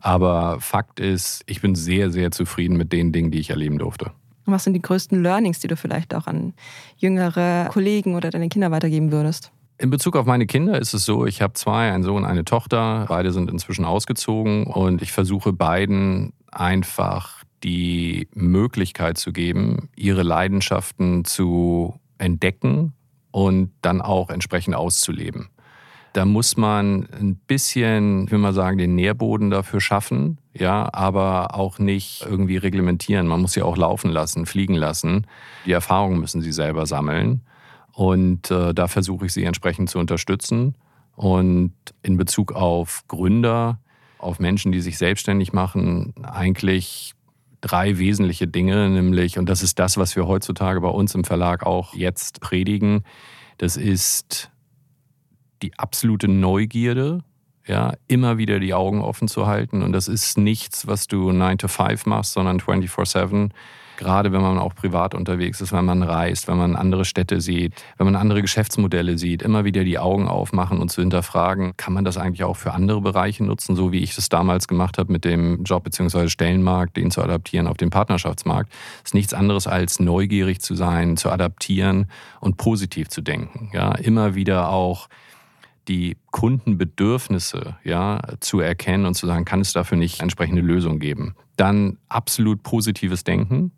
Aber 0.00 0.60
Fakt 0.60 1.00
ist, 1.00 1.42
ich 1.46 1.60
bin 1.60 1.74
sehr, 1.74 2.10
sehr 2.10 2.30
zufrieden 2.30 2.76
mit 2.76 2.92
den 2.92 3.10
Dingen, 3.10 3.32
die 3.32 3.40
ich 3.40 3.50
erleben 3.50 3.78
durfte. 3.78 4.12
Und 4.46 4.52
was 4.52 4.64
sind 4.64 4.72
die 4.74 4.82
größten 4.82 5.22
Learnings, 5.22 5.58
die 5.58 5.68
du 5.68 5.76
vielleicht 5.76 6.14
auch 6.14 6.26
an 6.26 6.54
jüngere 6.96 7.68
Kollegen 7.70 8.14
oder 8.14 8.30
deine 8.30 8.48
Kinder 8.48 8.70
weitergeben 8.70 9.12
würdest? 9.12 9.52
In 9.78 9.90
Bezug 9.90 10.16
auf 10.16 10.24
meine 10.24 10.46
Kinder 10.46 10.80
ist 10.80 10.94
es 10.94 11.04
so, 11.04 11.26
ich 11.26 11.42
habe 11.42 11.52
zwei, 11.52 11.92
einen 11.92 12.02
Sohn, 12.02 12.24
eine 12.24 12.44
Tochter. 12.44 13.04
Beide 13.08 13.32
sind 13.32 13.50
inzwischen 13.50 13.84
ausgezogen 13.84 14.64
und 14.64 15.02
ich 15.02 15.12
versuche 15.12 15.52
beiden 15.52 16.32
einfach 16.50 17.42
die 17.62 18.28
Möglichkeit 18.32 19.18
zu 19.18 19.32
geben, 19.32 19.90
ihre 19.96 20.22
Leidenschaften 20.22 21.24
zu 21.24 21.98
entdecken 22.16 22.94
und 23.32 23.72
dann 23.82 24.00
auch 24.00 24.30
entsprechend 24.30 24.74
auszuleben. 24.74 25.50
Da 26.16 26.24
muss 26.24 26.56
man 26.56 27.06
ein 27.12 27.36
bisschen, 27.36 28.24
ich 28.24 28.30
will 28.30 28.38
mal 28.38 28.54
sagen, 28.54 28.78
den 28.78 28.94
Nährboden 28.94 29.50
dafür 29.50 29.82
schaffen, 29.82 30.38
ja, 30.54 30.88
aber 30.94 31.54
auch 31.54 31.78
nicht 31.78 32.24
irgendwie 32.26 32.56
reglementieren. 32.56 33.26
Man 33.26 33.42
muss 33.42 33.52
sie 33.52 33.60
auch 33.60 33.76
laufen 33.76 34.10
lassen, 34.10 34.46
fliegen 34.46 34.76
lassen. 34.76 35.26
Die 35.66 35.72
Erfahrungen 35.72 36.18
müssen 36.18 36.40
sie 36.40 36.52
selber 36.52 36.86
sammeln. 36.86 37.42
Und 37.92 38.50
äh, 38.50 38.72
da 38.72 38.88
versuche 38.88 39.26
ich 39.26 39.34
sie 39.34 39.44
entsprechend 39.44 39.90
zu 39.90 39.98
unterstützen. 39.98 40.74
Und 41.16 41.74
in 42.02 42.16
Bezug 42.16 42.52
auf 42.52 43.04
Gründer, 43.08 43.78
auf 44.16 44.38
Menschen, 44.38 44.72
die 44.72 44.80
sich 44.80 44.96
selbstständig 44.96 45.52
machen, 45.52 46.14
eigentlich 46.22 47.12
drei 47.60 47.98
wesentliche 47.98 48.48
Dinge, 48.48 48.88
nämlich, 48.88 49.38
und 49.38 49.50
das 49.50 49.62
ist 49.62 49.78
das, 49.78 49.98
was 49.98 50.16
wir 50.16 50.26
heutzutage 50.26 50.80
bei 50.80 50.88
uns 50.88 51.14
im 51.14 51.24
Verlag 51.24 51.66
auch 51.66 51.92
jetzt 51.92 52.40
predigen, 52.40 53.04
das 53.58 53.76
ist 53.76 54.50
die 55.62 55.78
absolute 55.78 56.28
Neugierde, 56.28 57.20
ja, 57.66 57.94
immer 58.06 58.38
wieder 58.38 58.60
die 58.60 58.74
Augen 58.74 59.00
offen 59.00 59.28
zu 59.28 59.46
halten. 59.46 59.82
Und 59.82 59.92
das 59.92 60.08
ist 60.08 60.38
nichts, 60.38 60.86
was 60.86 61.08
du 61.08 61.32
9 61.32 61.58
to 61.58 61.68
5 61.68 62.06
machst, 62.06 62.32
sondern 62.32 62.60
24-7. 62.60 63.50
Gerade 63.96 64.30
wenn 64.30 64.42
man 64.42 64.58
auch 64.58 64.74
privat 64.74 65.14
unterwegs 65.14 65.60
ist, 65.60 65.72
wenn 65.72 65.84
man 65.84 66.02
reist, 66.02 66.48
wenn 66.48 66.58
man 66.58 66.76
andere 66.76 67.04
Städte 67.04 67.40
sieht, 67.40 67.72
wenn 67.96 68.04
man 68.04 68.14
andere 68.14 68.42
Geschäftsmodelle 68.42 69.16
sieht, 69.16 69.42
immer 69.42 69.64
wieder 69.64 69.84
die 69.84 69.98
Augen 69.98 70.28
aufmachen 70.28 70.78
und 70.78 70.90
zu 70.90 71.00
hinterfragen, 71.00 71.76
kann 71.78 71.94
man 71.94 72.04
das 72.04 72.18
eigentlich 72.18 72.44
auch 72.44 72.56
für 72.56 72.72
andere 72.72 73.00
Bereiche 73.00 73.42
nutzen, 73.42 73.74
so 73.74 73.92
wie 73.92 74.00
ich 74.00 74.14
das 74.14 74.28
damals 74.28 74.68
gemacht 74.68 74.98
habe 74.98 75.10
mit 75.10 75.24
dem 75.24 75.64
Job 75.64 75.84
bzw. 75.84 76.28
Stellenmarkt, 76.28 76.96
den 76.96 77.10
zu 77.10 77.22
adaptieren 77.22 77.66
auf 77.66 77.78
den 77.78 77.90
Partnerschaftsmarkt. 77.90 78.70
Das 79.02 79.10
ist 79.10 79.14
nichts 79.14 79.32
anderes 79.32 79.66
als 79.66 79.98
neugierig 79.98 80.60
zu 80.60 80.74
sein, 80.74 81.16
zu 81.16 81.30
adaptieren 81.30 82.10
und 82.40 82.58
positiv 82.58 83.08
zu 83.08 83.22
denken. 83.22 83.70
Ja, 83.72 83.92
immer 83.92 84.34
wieder 84.34 84.68
auch 84.68 85.08
die 85.88 86.16
Kundenbedürfnisse 86.30 87.76
ja, 87.84 88.20
zu 88.40 88.60
erkennen 88.60 89.06
und 89.06 89.14
zu 89.14 89.26
sagen, 89.26 89.44
kann 89.44 89.60
es 89.60 89.72
dafür 89.72 89.98
nicht 89.98 90.20
entsprechende 90.20 90.62
Lösungen 90.62 90.98
geben. 90.98 91.34
Dann 91.56 91.98
absolut 92.08 92.62
positives 92.62 93.24
Denken. 93.24 93.72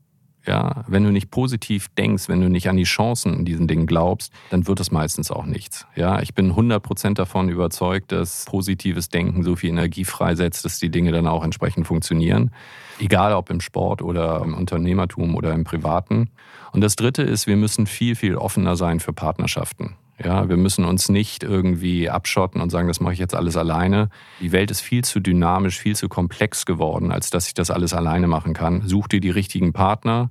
Ja, 0.46 0.84
wenn 0.88 1.04
du 1.04 1.10
nicht 1.10 1.30
positiv 1.30 1.88
denkst, 1.98 2.28
wenn 2.28 2.40
du 2.40 2.48
nicht 2.48 2.70
an 2.70 2.76
die 2.78 2.84
Chancen 2.84 3.34
in 3.34 3.44
diesen 3.44 3.68
Dingen 3.68 3.86
glaubst, 3.86 4.32
dann 4.48 4.66
wird 4.66 4.80
es 4.80 4.90
meistens 4.90 5.30
auch 5.30 5.44
nichts. 5.44 5.86
Ja, 5.94 6.22
ich 6.22 6.32
bin 6.32 6.54
100% 6.54 7.14
davon 7.14 7.50
überzeugt, 7.50 8.12
dass 8.12 8.46
positives 8.46 9.10
Denken 9.10 9.42
so 9.42 9.56
viel 9.56 9.68
Energie 9.68 10.04
freisetzt, 10.04 10.64
dass 10.64 10.78
die 10.78 10.90
Dinge 10.90 11.12
dann 11.12 11.26
auch 11.26 11.44
entsprechend 11.44 11.86
funktionieren. 11.86 12.50
Egal 12.98 13.34
ob 13.34 13.50
im 13.50 13.60
Sport 13.60 14.00
oder 14.00 14.40
im 14.42 14.54
Unternehmertum 14.54 15.34
oder 15.34 15.52
im 15.52 15.64
Privaten. 15.64 16.30
Und 16.72 16.80
das 16.80 16.96
Dritte 16.96 17.24
ist, 17.24 17.46
wir 17.46 17.56
müssen 17.56 17.86
viel, 17.86 18.14
viel 18.14 18.36
offener 18.36 18.76
sein 18.76 19.00
für 19.00 19.12
Partnerschaften. 19.12 19.96
Ja, 20.22 20.48
wir 20.48 20.56
müssen 20.56 20.84
uns 20.84 21.08
nicht 21.08 21.44
irgendwie 21.44 22.10
abschotten 22.10 22.60
und 22.60 22.70
sagen, 22.70 22.88
das 22.88 23.00
mache 23.00 23.12
ich 23.12 23.20
jetzt 23.20 23.34
alles 23.34 23.56
alleine. 23.56 24.10
Die 24.40 24.50
Welt 24.50 24.70
ist 24.70 24.80
viel 24.80 25.04
zu 25.04 25.20
dynamisch, 25.20 25.78
viel 25.78 25.94
zu 25.94 26.08
komplex 26.08 26.66
geworden, 26.66 27.12
als 27.12 27.30
dass 27.30 27.46
ich 27.46 27.54
das 27.54 27.70
alles 27.70 27.94
alleine 27.94 28.26
machen 28.26 28.52
kann. 28.52 28.82
Such 28.86 29.06
dir 29.06 29.20
die 29.20 29.30
richtigen 29.30 29.72
Partner 29.72 30.30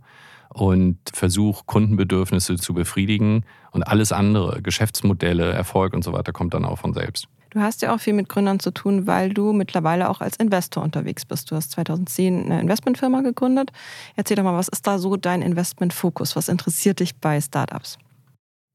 und 0.50 0.98
versuch 1.14 1.66
Kundenbedürfnisse 1.66 2.58
zu 2.58 2.74
befriedigen 2.74 3.46
und 3.72 3.84
alles 3.84 4.12
andere, 4.12 4.62
Geschäftsmodelle, 4.62 5.54
Erfolg 5.54 5.94
und 5.94 6.04
so 6.04 6.12
weiter, 6.12 6.34
kommt 6.34 6.54
dann 6.54 6.66
auch 6.66 6.80
von 6.80 6.94
selbst. 6.94 7.28
Du 7.52 7.62
hast 7.62 7.82
ja 7.82 7.96
auch 7.96 8.00
viel 8.00 8.14
mit 8.14 8.28
Gründern 8.28 8.60
zu 8.60 8.72
tun, 8.72 9.08
weil 9.08 9.34
du 9.34 9.54
mittlerweile 9.54 10.10
auch 10.10 10.20
als 10.20 10.36
Investor 10.36 10.84
unterwegs 10.84 11.26
bist. 11.26 11.50
Du 11.50 11.56
hast 11.56 11.72
2010 11.72 12.46
eine 12.46 12.60
Investmentfirma 12.60 13.22
gegründet. 13.22 13.72
Erzähl 14.16 14.36
doch 14.36 14.44
mal, 14.44 14.58
was 14.58 14.68
ist 14.68 14.86
da 14.86 15.00
so 15.00 15.16
dein 15.16 15.42
Investmentfokus? 15.42 16.36
Was 16.36 16.50
interessiert 16.50 17.00
dich 17.00 17.16
bei 17.16 17.40
Startups? 17.40 17.98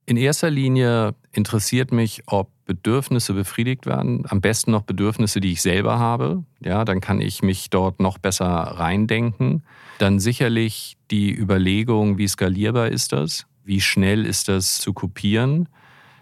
In 0.04 0.16
erster 0.16 0.50
Linie 0.50 1.14
interessiert 1.32 1.92
mich, 1.92 2.22
ob 2.26 2.50
Bedürfnisse 2.64 3.34
befriedigt 3.34 3.86
werden. 3.86 4.24
Am 4.28 4.40
besten 4.40 4.72
noch 4.72 4.82
Bedürfnisse, 4.82 5.40
die 5.40 5.52
ich 5.52 5.62
selber 5.62 5.98
habe. 5.98 6.44
Ja, 6.60 6.84
dann 6.84 7.00
kann 7.00 7.20
ich 7.20 7.42
mich 7.42 7.70
dort 7.70 8.00
noch 8.00 8.18
besser 8.18 8.46
reindenken. 8.46 9.62
Dann 9.98 10.18
sicherlich 10.18 10.96
die 11.10 11.32
Überlegung, 11.32 12.18
wie 12.18 12.26
skalierbar 12.26 12.88
ist 12.88 13.12
das? 13.12 13.46
Wie 13.64 13.80
schnell 13.80 14.26
ist 14.26 14.48
das 14.48 14.78
zu 14.78 14.92
kopieren? 14.92 15.68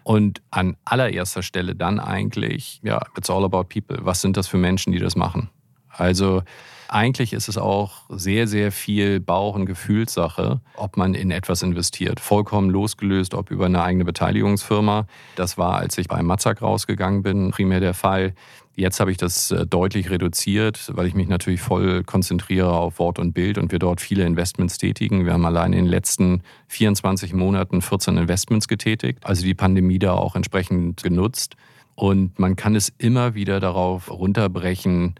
Und 0.02 0.42
an 0.50 0.76
allererster 0.84 1.42
Stelle 1.42 1.74
dann 1.74 2.00
eigentlich, 2.00 2.80
ja, 2.82 3.00
it's 3.16 3.30
all 3.30 3.44
about 3.44 3.64
people. 3.64 3.98
Was 4.04 4.20
sind 4.20 4.36
das 4.36 4.48
für 4.48 4.58
Menschen, 4.58 4.92
die 4.92 4.98
das 4.98 5.16
machen? 5.16 5.50
Also 5.88 6.42
eigentlich 6.90 7.32
ist 7.32 7.48
es 7.48 7.56
auch 7.56 8.02
sehr, 8.08 8.48
sehr 8.48 8.72
viel 8.72 9.20
Bauch- 9.20 9.54
und 9.54 9.66
Gefühlssache, 9.66 10.60
ob 10.74 10.96
man 10.96 11.14
in 11.14 11.30
etwas 11.30 11.62
investiert. 11.62 12.18
Vollkommen 12.18 12.68
losgelöst, 12.68 13.34
ob 13.34 13.50
über 13.50 13.66
eine 13.66 13.82
eigene 13.82 14.04
Beteiligungsfirma. 14.04 15.06
Das 15.36 15.56
war, 15.56 15.76
als 15.76 15.96
ich 15.98 16.08
bei 16.08 16.22
Matzak 16.22 16.62
rausgegangen 16.62 17.22
bin, 17.22 17.52
primär 17.52 17.80
der 17.80 17.94
Fall. 17.94 18.34
Jetzt 18.74 18.98
habe 18.98 19.12
ich 19.12 19.18
das 19.18 19.50
äh, 19.50 19.66
deutlich 19.66 20.10
reduziert, 20.10 20.90
weil 20.94 21.06
ich 21.06 21.14
mich 21.14 21.28
natürlich 21.28 21.60
voll 21.60 22.02
konzentriere 22.02 22.72
auf 22.72 22.98
Wort 22.98 23.18
und 23.18 23.34
Bild 23.34 23.58
und 23.58 23.72
wir 23.72 23.78
dort 23.78 24.00
viele 24.00 24.24
Investments 24.24 24.78
tätigen. 24.78 25.26
Wir 25.26 25.32
haben 25.32 25.44
allein 25.44 25.72
in 25.72 25.84
den 25.84 25.90
letzten 25.90 26.42
24 26.68 27.34
Monaten 27.34 27.82
14 27.82 28.16
Investments 28.16 28.68
getätigt, 28.68 29.18
also 29.22 29.44
die 29.44 29.54
Pandemie 29.54 29.98
da 29.98 30.14
auch 30.14 30.34
entsprechend 30.34 31.02
genutzt. 31.02 31.56
Und 31.94 32.38
man 32.38 32.56
kann 32.56 32.74
es 32.74 32.90
immer 32.96 33.34
wieder 33.34 33.60
darauf 33.60 34.10
runterbrechen, 34.10 35.16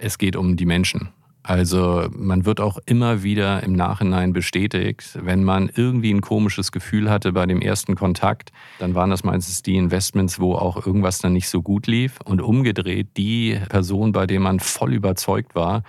es 0.00 0.18
geht 0.18 0.36
um 0.36 0.56
die 0.56 0.66
Menschen. 0.66 1.10
Also 1.42 2.06
man 2.12 2.44
wird 2.44 2.60
auch 2.60 2.78
immer 2.84 3.22
wieder 3.22 3.62
im 3.62 3.72
Nachhinein 3.72 4.32
bestätigt, 4.32 5.18
wenn 5.22 5.42
man 5.42 5.70
irgendwie 5.74 6.12
ein 6.12 6.20
komisches 6.20 6.70
Gefühl 6.70 7.08
hatte 7.10 7.32
bei 7.32 7.46
dem 7.46 7.62
ersten 7.62 7.94
Kontakt, 7.94 8.52
dann 8.78 8.94
waren 8.94 9.10
das 9.10 9.24
meistens 9.24 9.62
die 9.62 9.76
Investments, 9.76 10.38
wo 10.38 10.54
auch 10.54 10.84
irgendwas 10.86 11.18
dann 11.18 11.32
nicht 11.32 11.48
so 11.48 11.62
gut 11.62 11.86
lief. 11.86 12.18
Und 12.24 12.42
umgedreht, 12.42 13.16
die 13.16 13.58
Person, 13.70 14.12
bei 14.12 14.26
der 14.26 14.38
man 14.38 14.60
voll 14.60 14.92
überzeugt 14.92 15.54
war, 15.54 15.82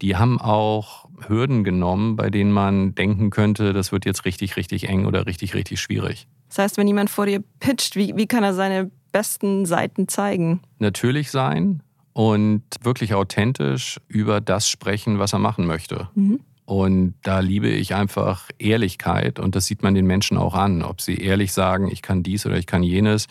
die 0.00 0.16
haben 0.16 0.40
auch 0.40 1.08
Hürden 1.26 1.62
genommen, 1.62 2.16
bei 2.16 2.30
denen 2.30 2.52
man 2.52 2.94
denken 2.94 3.30
könnte, 3.30 3.72
das 3.72 3.92
wird 3.92 4.06
jetzt 4.06 4.24
richtig, 4.24 4.56
richtig 4.56 4.88
eng 4.88 5.06
oder 5.06 5.26
richtig, 5.26 5.54
richtig 5.54 5.80
schwierig. 5.80 6.26
Das 6.48 6.58
heißt, 6.58 6.78
wenn 6.78 6.86
jemand 6.86 7.10
vor 7.10 7.26
dir 7.26 7.42
pitcht, 7.60 7.96
wie, 7.96 8.14
wie 8.16 8.26
kann 8.26 8.44
er 8.44 8.54
seine 8.54 8.90
besten 9.12 9.66
Seiten 9.66 10.08
zeigen? 10.08 10.60
Natürlich 10.78 11.30
sein, 11.30 11.82
und 12.16 12.62
wirklich 12.80 13.12
authentisch 13.12 14.00
über 14.08 14.40
das 14.40 14.70
sprechen, 14.70 15.18
was 15.18 15.34
er 15.34 15.38
machen 15.38 15.66
möchte. 15.66 16.08
Mhm. 16.14 16.40
Und 16.64 17.12
da 17.22 17.40
liebe 17.40 17.68
ich 17.68 17.94
einfach 17.94 18.48
Ehrlichkeit 18.58 19.38
und 19.38 19.54
das 19.54 19.66
sieht 19.66 19.82
man 19.82 19.94
den 19.94 20.06
Menschen 20.06 20.38
auch 20.38 20.54
an, 20.54 20.82
ob 20.82 21.02
sie 21.02 21.16
ehrlich 21.16 21.52
sagen, 21.52 21.90
ich 21.92 22.00
kann 22.00 22.22
dies 22.22 22.46
oder 22.46 22.56
ich 22.56 22.64
kann 22.64 22.82
jenes, 22.82 23.26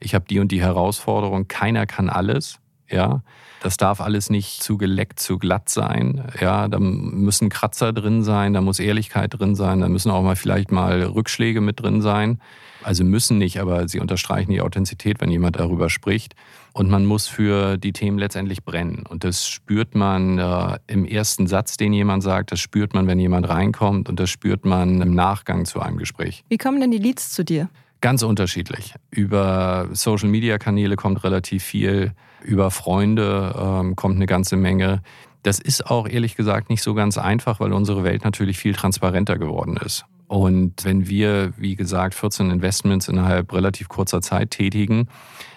ich 0.00 0.14
habe 0.14 0.24
die 0.26 0.38
und 0.38 0.50
die 0.52 0.62
Herausforderung, 0.62 1.48
keiner 1.48 1.84
kann 1.84 2.08
alles, 2.08 2.59
ja. 2.90 3.22
Das 3.62 3.76
darf 3.76 4.00
alles 4.00 4.30
nicht 4.30 4.62
zu 4.62 4.78
geleckt, 4.78 5.20
zu 5.20 5.38
glatt 5.38 5.68
sein. 5.68 6.24
Ja, 6.40 6.66
da 6.66 6.78
müssen 6.78 7.50
Kratzer 7.50 7.92
drin 7.92 8.24
sein, 8.24 8.54
da 8.54 8.62
muss 8.62 8.78
Ehrlichkeit 8.78 9.38
drin 9.38 9.54
sein, 9.54 9.80
da 9.80 9.88
müssen 9.88 10.10
auch 10.10 10.22
mal 10.22 10.36
vielleicht 10.36 10.72
mal 10.72 11.02
Rückschläge 11.02 11.60
mit 11.60 11.80
drin 11.80 12.00
sein. 12.00 12.40
Also 12.82 13.04
müssen 13.04 13.36
nicht, 13.36 13.60
aber 13.60 13.88
sie 13.88 14.00
unterstreichen 14.00 14.50
die 14.50 14.62
Authentizität, 14.62 15.20
wenn 15.20 15.30
jemand 15.30 15.56
darüber 15.56 15.90
spricht. 15.90 16.34
Und 16.72 16.88
man 16.88 17.04
muss 17.04 17.26
für 17.26 17.76
die 17.76 17.92
Themen 17.92 18.18
letztendlich 18.18 18.64
brennen. 18.64 19.04
Und 19.06 19.24
das 19.24 19.46
spürt 19.46 19.94
man 19.94 20.38
äh, 20.38 20.78
im 20.86 21.04
ersten 21.04 21.46
Satz, 21.46 21.76
den 21.76 21.92
jemand 21.92 22.22
sagt, 22.22 22.52
das 22.52 22.60
spürt 22.60 22.94
man, 22.94 23.06
wenn 23.06 23.18
jemand 23.18 23.48
reinkommt 23.48 24.08
und 24.08 24.18
das 24.20 24.30
spürt 24.30 24.64
man 24.64 25.02
im 25.02 25.14
Nachgang 25.14 25.66
zu 25.66 25.80
einem 25.80 25.98
Gespräch. 25.98 26.44
Wie 26.48 26.58
kommen 26.58 26.80
denn 26.80 26.90
die 26.90 26.98
Leads 26.98 27.32
zu 27.32 27.44
dir? 27.44 27.68
Ganz 28.00 28.22
unterschiedlich. 28.22 28.94
Über 29.10 29.88
Social-Media-Kanäle 29.92 30.96
kommt 30.96 31.22
relativ 31.22 31.62
viel, 31.62 32.12
über 32.42 32.70
Freunde 32.70 33.54
ähm, 33.58 33.96
kommt 33.96 34.16
eine 34.16 34.26
ganze 34.26 34.56
Menge. 34.56 35.02
Das 35.42 35.58
ist 35.58 35.86
auch 35.86 36.08
ehrlich 36.08 36.36
gesagt 36.36 36.70
nicht 36.70 36.82
so 36.82 36.94
ganz 36.94 37.18
einfach, 37.18 37.60
weil 37.60 37.72
unsere 37.72 38.04
Welt 38.04 38.24
natürlich 38.24 38.58
viel 38.58 38.74
transparenter 38.74 39.38
geworden 39.38 39.76
ist. 39.76 40.04
Und 40.26 40.84
wenn 40.84 41.08
wir, 41.08 41.52
wie 41.56 41.74
gesagt, 41.74 42.14
14 42.14 42.50
Investments 42.50 43.08
innerhalb 43.08 43.52
relativ 43.52 43.88
kurzer 43.88 44.20
Zeit 44.20 44.52
tätigen, 44.52 45.08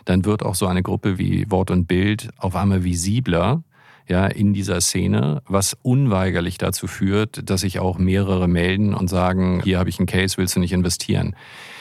dann 0.06 0.26
wird 0.26 0.43
auch 0.43 0.56
so 0.56 0.65
eine 0.65 0.82
Gruppe 0.82 1.19
wie 1.19 1.50
Wort 1.52 1.69
und 1.69 1.86
Bild 1.86 2.30
auf 2.38 2.56
einmal 2.56 2.84
visibler 2.84 3.63
ja, 4.08 4.26
in 4.26 4.54
dieser 4.54 4.82
Szene, 4.82 5.41
was 5.48 5.78
unweigerlich 5.82 6.58
dazu 6.58 6.88
führt, 6.88 7.50
dass 7.50 7.62
sich 7.62 7.80
auch 7.80 7.98
mehrere 7.98 8.48
melden 8.48 8.93
und 8.93 9.10
sagen, 9.10 9.62
hier 9.63 9.80
habe 9.80 9.89
ich 9.89 10.00
einen 10.00 10.08
Case, 10.08 10.38
willst 10.38 10.56
du 10.56 10.60
nicht 10.60 10.74
investieren? 10.74 11.36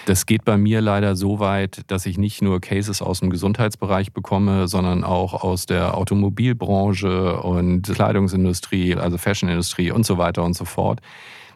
Das 0.05 0.27
geht 0.27 0.45
bei 0.45 0.57
mir 0.57 0.81
leider 0.81 1.15
so 1.15 1.39
weit, 1.39 1.83
dass 1.87 2.07
ich 2.07 2.19
nicht 2.19 2.43
nur 2.43 2.61
Cases 2.61 3.01
aus 3.03 3.21
dem 3.21 3.31
Gesundheitsbereich 3.31 4.13
bekomme, 4.13 4.67
sondern 4.67 5.05
auch 5.05 5.45
aus 5.45 5.67
der 5.67 5.97
Automobilbranche 5.97 7.41
und 7.41 7.83
Kleidungsindustrie, 7.83 8.97
also 8.97 9.17
Fashionindustrie 9.17 9.93
und 9.93 10.05
so 10.05 10.19
weiter 10.19 10.43
und 10.43 10.55
so 10.55 10.65
fort. 10.65 11.01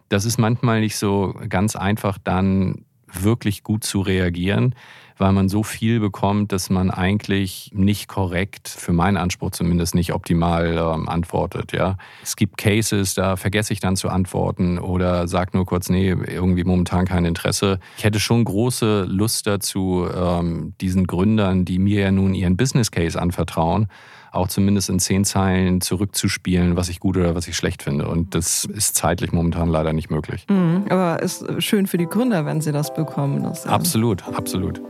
Das 0.09 0.24
ist 0.24 0.38
manchmal 0.38 0.80
nicht 0.80 0.96
so 0.96 1.35
ganz 1.48 1.74
einfach, 1.74 2.18
dann 2.22 2.85
wirklich 3.12 3.64
gut 3.64 3.82
zu 3.82 4.00
reagieren, 4.00 4.74
weil 5.18 5.33
man 5.33 5.48
so 5.48 5.62
viel 5.62 6.00
bekommt, 6.00 6.52
dass 6.52 6.70
man 6.70 6.90
eigentlich 6.90 7.70
nicht 7.72 8.09
korrekt, 8.09 8.68
für 8.68 8.92
meinen 8.92 9.16
Anspruch 9.16 9.50
zumindest 9.50 9.94
nicht 9.94 10.12
optimal 10.12 10.76
ähm, 10.76 11.09
antwortet. 11.09 11.72
Ja. 11.72 11.96
Es 12.22 12.37
gibt 12.37 12.59
Cases, 12.59 13.14
da 13.14 13.37
vergesse 13.37 13.72
ich 13.72 13.81
dann 13.81 13.96
zu 13.96 14.09
antworten 14.09 14.79
oder 14.79 15.29
sage 15.29 15.50
nur 15.55 15.66
kurz, 15.66 15.88
nee, 15.88 16.11
irgendwie 16.11 16.64
momentan 16.64 17.07
kein 17.07 17.24
Interesse. 17.24 17.81
Ich 17.96 18.05
hätte 18.05 18.20
schon 18.20 18.44
große 18.44 19.05
Lust 19.09 19.46
dazu, 19.46 20.07
ähm, 20.14 20.74
diesen 20.81 21.07
Gründern, 21.07 21.64
die 21.64 21.79
mir 21.79 22.02
ja 22.02 22.11
nun 22.11 22.35
ihren 22.35 22.57
Business 22.57 22.90
Case 22.90 23.20
anvertrauen, 23.20 23.88
auch 24.37 24.49
zumindest 24.49 24.88
in 24.88 24.99
zehn 24.99 25.25
Zeilen 25.25 25.81
zurückzuspielen, 25.81 26.77
was 26.77 26.88
ich 26.88 27.01
gut 27.01 27.16
oder 27.16 27.35
was 27.35 27.49
ich 27.49 27.57
schlecht 27.57 27.83
finde. 27.83 28.09
Und 28.09 28.35
das 28.35 28.64
ist 28.64 28.94
zeitlich 28.94 29.33
momentan 29.33 29.68
leider 29.68 29.92
nicht 29.92 30.11
möglich. 30.11 30.46
Mhm, 30.49 30.85
aber 30.88 31.22
ist 31.22 31.44
schön 31.62 31.87
für 31.87 31.99
die 31.99 32.07
Gründer, 32.07 32.46
wenn 32.46 32.61
sie 32.61 32.72
das 32.72 32.94
bekommen. 32.94 33.42
Das 33.42 33.66
absolut, 33.66 34.27
absolut. 34.29 34.81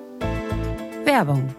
Werbung. 1.05 1.55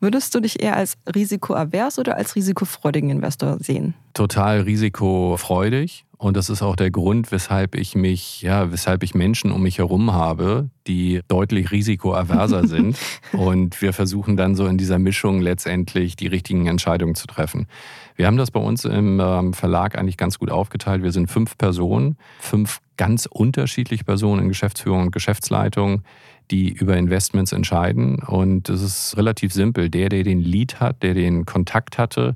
Würdest 0.00 0.32
du 0.32 0.38
dich 0.38 0.62
eher 0.62 0.76
als 0.76 0.94
risikoavers 1.12 1.98
oder 1.98 2.16
als 2.16 2.36
risikofreudigen 2.36 3.10
Investor 3.10 3.58
sehen? 3.58 3.94
Total 4.14 4.60
risikofreudig. 4.60 6.04
Und 6.18 6.36
das 6.36 6.50
ist 6.50 6.62
auch 6.62 6.74
der 6.74 6.90
Grund, 6.90 7.30
weshalb 7.30 7.76
ich 7.76 7.94
mich, 7.94 8.42
ja, 8.42 8.72
weshalb 8.72 9.04
ich 9.04 9.14
Menschen 9.14 9.52
um 9.52 9.62
mich 9.62 9.78
herum 9.78 10.12
habe, 10.12 10.68
die 10.88 11.20
deutlich 11.28 11.70
risikoaverser 11.70 12.66
sind. 12.66 12.98
Und 13.32 13.80
wir 13.80 13.92
versuchen 13.92 14.36
dann 14.36 14.56
so 14.56 14.66
in 14.66 14.78
dieser 14.78 14.98
Mischung 14.98 15.40
letztendlich 15.40 16.16
die 16.16 16.26
richtigen 16.26 16.66
Entscheidungen 16.66 17.14
zu 17.14 17.28
treffen. 17.28 17.68
Wir 18.16 18.26
haben 18.26 18.36
das 18.36 18.50
bei 18.50 18.58
uns 18.58 18.84
im 18.84 19.20
ähm, 19.20 19.54
Verlag 19.54 19.96
eigentlich 19.96 20.16
ganz 20.16 20.40
gut 20.40 20.50
aufgeteilt. 20.50 21.04
Wir 21.04 21.12
sind 21.12 21.30
fünf 21.30 21.56
Personen, 21.56 22.16
fünf 22.40 22.80
ganz 22.96 23.26
unterschiedliche 23.26 24.02
Personen 24.02 24.42
in 24.42 24.48
Geschäftsführung 24.48 25.02
und 25.02 25.12
Geschäftsleitung, 25.12 26.02
die 26.50 26.72
über 26.72 26.96
Investments 26.96 27.52
entscheiden. 27.52 28.16
Und 28.24 28.68
es 28.68 28.82
ist 28.82 29.16
relativ 29.16 29.52
simpel. 29.52 29.88
Der, 29.88 30.08
der 30.08 30.24
den 30.24 30.40
Lead 30.40 30.80
hat, 30.80 31.04
der 31.04 31.14
den 31.14 31.46
Kontakt 31.46 31.96
hatte, 31.96 32.34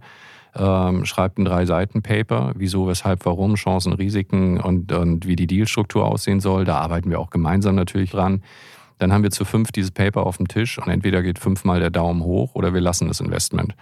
ähm, 0.55 1.05
schreibt 1.05 1.39
ein 1.39 1.45
Drei-Seiten-Paper, 1.45 2.53
wieso, 2.57 2.87
weshalb, 2.87 3.25
warum, 3.25 3.55
Chancen, 3.55 3.93
Risiken 3.93 4.61
und, 4.61 4.93
und 4.93 5.27
wie 5.27 5.37
die 5.37 5.47
Dealstruktur 5.47 6.07
aussehen 6.07 6.41
soll. 6.41 6.65
Da 6.65 6.79
arbeiten 6.79 7.11
wir 7.11 7.21
auch 7.21 7.31
gemeinsam 7.31 7.75
natürlich 7.75 8.11
dran. 8.11 8.43
Dann 8.99 9.13
haben 9.13 9.23
wir 9.23 9.31
zu 9.31 9.45
fünf 9.45 9.73
dieses 9.73 9.91
Paper 9.91 10.27
auf 10.27 10.37
dem 10.37 10.49
Tisch 10.49 10.79
und 10.79 10.89
entweder 10.89 11.23
geht 11.23 11.39
fünfmal 11.39 11.81
der 11.81 11.91
Daumen 11.91 12.23
hoch 12.23 12.55
oder 12.55 12.75
wir 12.75 12.81
lassen 12.81 13.09
das 13.09 13.21
Investment. 13.21 13.75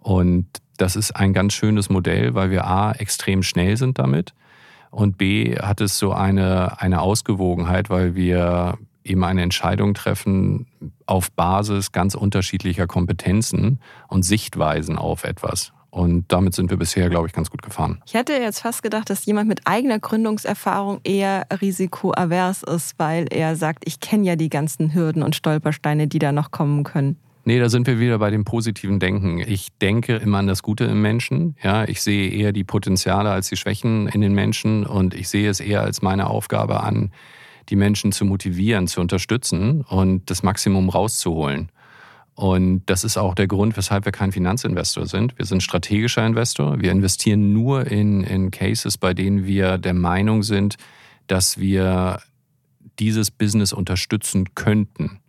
Und 0.00 0.46
das 0.76 0.96
ist 0.96 1.12
ein 1.16 1.32
ganz 1.32 1.54
schönes 1.54 1.88
Modell, 1.88 2.34
weil 2.34 2.50
wir 2.50 2.66
A, 2.66 2.92
extrem 2.92 3.42
schnell 3.42 3.76
sind 3.76 3.98
damit 3.98 4.34
und 4.90 5.18
B, 5.18 5.58
hat 5.58 5.80
es 5.80 5.98
so 5.98 6.12
eine, 6.12 6.80
eine 6.80 7.00
Ausgewogenheit, 7.00 7.90
weil 7.90 8.14
wir 8.14 8.78
eben 9.04 9.24
eine 9.24 9.42
Entscheidung 9.42 9.94
treffen 9.94 10.66
auf 11.06 11.30
Basis 11.32 11.92
ganz 11.92 12.14
unterschiedlicher 12.14 12.86
Kompetenzen 12.86 13.80
und 14.08 14.24
Sichtweisen 14.24 14.96
auf 14.96 15.24
etwas. 15.24 15.72
Und 15.96 16.26
damit 16.28 16.54
sind 16.54 16.68
wir 16.68 16.76
bisher, 16.76 17.08
glaube 17.08 17.26
ich, 17.26 17.32
ganz 17.32 17.50
gut 17.50 17.62
gefahren. 17.62 18.02
Ich 18.04 18.12
hätte 18.12 18.34
jetzt 18.34 18.60
fast 18.60 18.82
gedacht, 18.82 19.08
dass 19.08 19.24
jemand 19.24 19.48
mit 19.48 19.62
eigener 19.64 19.98
Gründungserfahrung 19.98 21.00
eher 21.04 21.46
risikoavers 21.62 22.64
ist, 22.64 22.98
weil 22.98 23.26
er 23.30 23.56
sagt, 23.56 23.84
ich 23.86 23.98
kenne 23.98 24.26
ja 24.26 24.36
die 24.36 24.50
ganzen 24.50 24.92
Hürden 24.92 25.22
und 25.22 25.34
Stolpersteine, 25.34 26.06
die 26.06 26.18
da 26.18 26.32
noch 26.32 26.50
kommen 26.50 26.84
können. 26.84 27.16
Nee, 27.46 27.58
da 27.58 27.70
sind 27.70 27.86
wir 27.86 27.98
wieder 27.98 28.18
bei 28.18 28.28
dem 28.28 28.44
positiven 28.44 29.00
Denken. 29.00 29.38
Ich 29.38 29.68
denke 29.80 30.16
immer 30.16 30.36
an 30.36 30.46
das 30.46 30.62
Gute 30.62 30.84
im 30.84 31.00
Menschen. 31.00 31.56
Ja, 31.62 31.84
ich 31.84 32.02
sehe 32.02 32.28
eher 32.30 32.52
die 32.52 32.64
Potenziale 32.64 33.30
als 33.30 33.48
die 33.48 33.56
Schwächen 33.56 34.06
in 34.06 34.20
den 34.20 34.34
Menschen 34.34 34.84
und 34.84 35.14
ich 35.14 35.30
sehe 35.30 35.48
es 35.48 35.60
eher 35.60 35.80
als 35.80 36.02
meine 36.02 36.28
Aufgabe 36.28 36.82
an, 36.82 37.10
die 37.70 37.76
Menschen 37.76 38.12
zu 38.12 38.26
motivieren, 38.26 38.86
zu 38.86 39.00
unterstützen 39.00 39.80
und 39.80 40.28
das 40.28 40.42
Maximum 40.42 40.90
rauszuholen. 40.90 41.70
Und 42.36 42.84
das 42.86 43.02
ist 43.02 43.16
auch 43.16 43.34
der 43.34 43.48
Grund, 43.48 43.76
weshalb 43.76 44.04
wir 44.04 44.12
kein 44.12 44.30
Finanzinvestor 44.30 45.06
sind. 45.06 45.36
Wir 45.38 45.46
sind 45.46 45.62
strategischer 45.62 46.24
Investor. 46.24 46.80
Wir 46.80 46.92
investieren 46.92 47.52
nur 47.52 47.86
in, 47.90 48.22
in 48.22 48.50
Cases, 48.50 48.96
bei 48.98 49.14
denen 49.14 49.46
wir 49.46 49.78
der 49.78 49.94
Meinung 49.94 50.42
sind, 50.42 50.76
dass 51.26 51.58
wir 51.58 52.20
dieses 52.98 53.30
Business 53.30 53.72
unterstützen 53.72 54.54
könnten. 54.54 55.20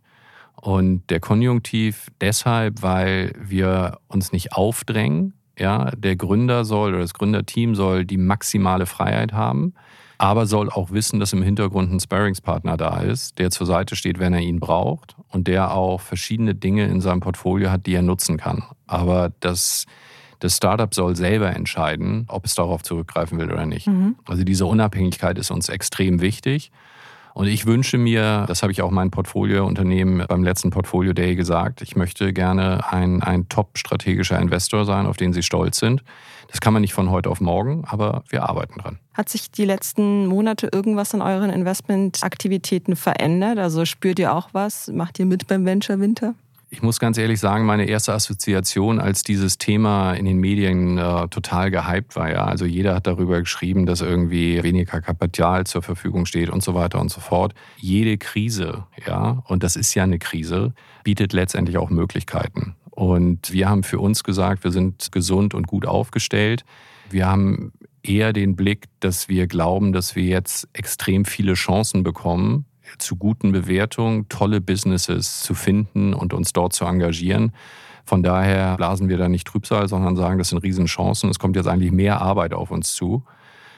Und 0.54 1.08
der 1.08 1.20
Konjunktiv 1.20 2.08
deshalb, 2.20 2.82
weil 2.82 3.32
wir 3.40 3.98
uns 4.08 4.32
nicht 4.32 4.52
aufdrängen, 4.52 5.32
Ja, 5.58 5.90
der 5.96 6.14
Gründer 6.14 6.64
soll 6.64 6.90
oder 6.90 7.02
das 7.02 7.14
Gründerteam 7.14 7.74
soll 7.74 8.04
die 8.04 8.16
maximale 8.16 8.86
Freiheit 8.86 9.32
haben, 9.32 9.74
aber 10.18 10.46
soll 10.46 10.68
auch 10.68 10.90
wissen, 10.90 11.20
dass 11.20 11.32
im 11.32 11.42
Hintergrund 11.42 11.92
ein 11.92 12.00
Sparringspartner 12.00 12.76
da 12.76 13.00
ist, 13.00 13.38
der 13.38 13.50
zur 13.50 13.66
Seite 13.66 13.96
steht, 13.96 14.18
wenn 14.18 14.34
er 14.34 14.40
ihn 14.40 14.60
braucht 14.60 15.16
und 15.28 15.46
der 15.46 15.72
auch 15.72 16.00
verschiedene 16.00 16.54
Dinge 16.54 16.86
in 16.86 17.00
seinem 17.00 17.20
Portfolio 17.20 17.70
hat, 17.70 17.86
die 17.86 17.94
er 17.94 18.02
nutzen 18.02 18.36
kann. 18.36 18.64
Aber 18.86 19.32
das 19.40 19.86
das 20.40 20.56
Startup 20.56 20.94
soll 20.94 21.16
selber 21.16 21.54
entscheiden, 21.54 22.24
ob 22.28 22.44
es 22.44 22.54
darauf 22.54 22.82
zurückgreifen 22.82 23.38
will 23.38 23.52
oder 23.52 23.66
nicht. 23.66 23.88
Mhm. 23.88 24.16
Also 24.26 24.44
diese 24.44 24.66
Unabhängigkeit 24.66 25.38
ist 25.38 25.50
uns 25.50 25.68
extrem 25.68 26.20
wichtig. 26.20 26.70
Und 27.34 27.46
ich 27.46 27.66
wünsche 27.66 27.98
mir, 27.98 28.44
das 28.48 28.62
habe 28.62 28.72
ich 28.72 28.82
auch 28.82 28.90
meinem 28.90 29.10
Portfoliounternehmen 29.10 30.26
beim 30.26 30.42
letzten 30.42 30.70
Portfolio 30.70 31.12
Day 31.12 31.36
gesagt, 31.36 31.82
ich 31.82 31.96
möchte 31.96 32.32
gerne 32.32 32.90
ein, 32.90 33.22
ein 33.22 33.48
top-strategischer 33.48 34.38
Investor 34.38 34.84
sein, 34.84 35.06
auf 35.06 35.16
den 35.16 35.32
Sie 35.32 35.42
stolz 35.42 35.78
sind. 35.78 36.02
Das 36.48 36.60
kann 36.60 36.72
man 36.72 36.82
nicht 36.82 36.94
von 36.94 37.10
heute 37.10 37.28
auf 37.28 37.40
morgen, 37.40 37.84
aber 37.86 38.24
wir 38.28 38.48
arbeiten 38.48 38.80
dran. 38.80 38.98
Hat 39.14 39.28
sich 39.28 39.50
die 39.50 39.66
letzten 39.66 40.26
Monate 40.26 40.68
irgendwas 40.72 41.14
an 41.14 41.20
euren 41.20 41.50
Investmentaktivitäten 41.50 42.96
verändert? 42.96 43.58
Also 43.58 43.84
spürt 43.84 44.18
ihr 44.18 44.34
auch 44.34 44.48
was? 44.52 44.88
Macht 44.88 45.18
ihr 45.18 45.26
mit 45.26 45.46
beim 45.46 45.66
Venture 45.66 46.00
Winter? 46.00 46.34
Ich 46.70 46.82
muss 46.82 47.00
ganz 47.00 47.16
ehrlich 47.16 47.40
sagen, 47.40 47.64
meine 47.64 47.86
erste 47.86 48.12
Assoziation, 48.12 49.00
als 49.00 49.22
dieses 49.22 49.56
Thema 49.56 50.12
in 50.12 50.26
den 50.26 50.36
Medien 50.36 50.98
äh, 50.98 51.26
total 51.28 51.70
gehypt 51.70 52.14
war, 52.14 52.30
ja, 52.30 52.44
also 52.44 52.66
jeder 52.66 52.94
hat 52.94 53.06
darüber 53.06 53.40
geschrieben, 53.40 53.86
dass 53.86 54.02
irgendwie 54.02 54.62
weniger 54.62 55.00
Kapital 55.00 55.64
zur 55.66 55.82
Verfügung 55.82 56.26
steht 56.26 56.50
und 56.50 56.62
so 56.62 56.74
weiter 56.74 57.00
und 57.00 57.10
so 57.10 57.20
fort. 57.20 57.54
Jede 57.78 58.18
Krise, 58.18 58.84
ja, 59.06 59.42
und 59.46 59.62
das 59.62 59.76
ist 59.76 59.94
ja 59.94 60.02
eine 60.02 60.18
Krise, 60.18 60.74
bietet 61.04 61.32
letztendlich 61.32 61.78
auch 61.78 61.88
Möglichkeiten. 61.88 62.74
Und 62.90 63.50
wir 63.50 63.70
haben 63.70 63.82
für 63.82 64.00
uns 64.00 64.22
gesagt, 64.22 64.62
wir 64.62 64.72
sind 64.72 65.10
gesund 65.10 65.54
und 65.54 65.66
gut 65.66 65.86
aufgestellt. 65.86 66.64
Wir 67.08 67.26
haben 67.26 67.72
eher 68.02 68.34
den 68.34 68.56
Blick, 68.56 68.86
dass 69.00 69.30
wir 69.30 69.46
glauben, 69.46 69.94
dass 69.94 70.16
wir 70.16 70.24
jetzt 70.24 70.68
extrem 70.74 71.24
viele 71.24 71.54
Chancen 71.54 72.02
bekommen, 72.02 72.66
zu 72.98 73.16
guten 73.16 73.52
Bewertungen 73.52 74.28
tolle 74.28 74.60
Businesses 74.60 75.42
zu 75.42 75.54
finden 75.54 76.14
und 76.14 76.32
uns 76.32 76.52
dort 76.52 76.72
zu 76.72 76.84
engagieren. 76.84 77.52
Von 78.04 78.22
daher 78.22 78.76
blasen 78.76 79.10
wir 79.10 79.18
da 79.18 79.28
nicht 79.28 79.46
Trübsal, 79.46 79.86
sondern 79.88 80.16
sagen, 80.16 80.38
das 80.38 80.48
sind 80.48 80.58
Riesenchancen. 80.58 81.28
Es 81.28 81.38
kommt 81.38 81.56
jetzt 81.56 81.68
eigentlich 81.68 81.92
mehr 81.92 82.22
Arbeit 82.22 82.54
auf 82.54 82.70
uns 82.70 82.94
zu. 82.94 83.22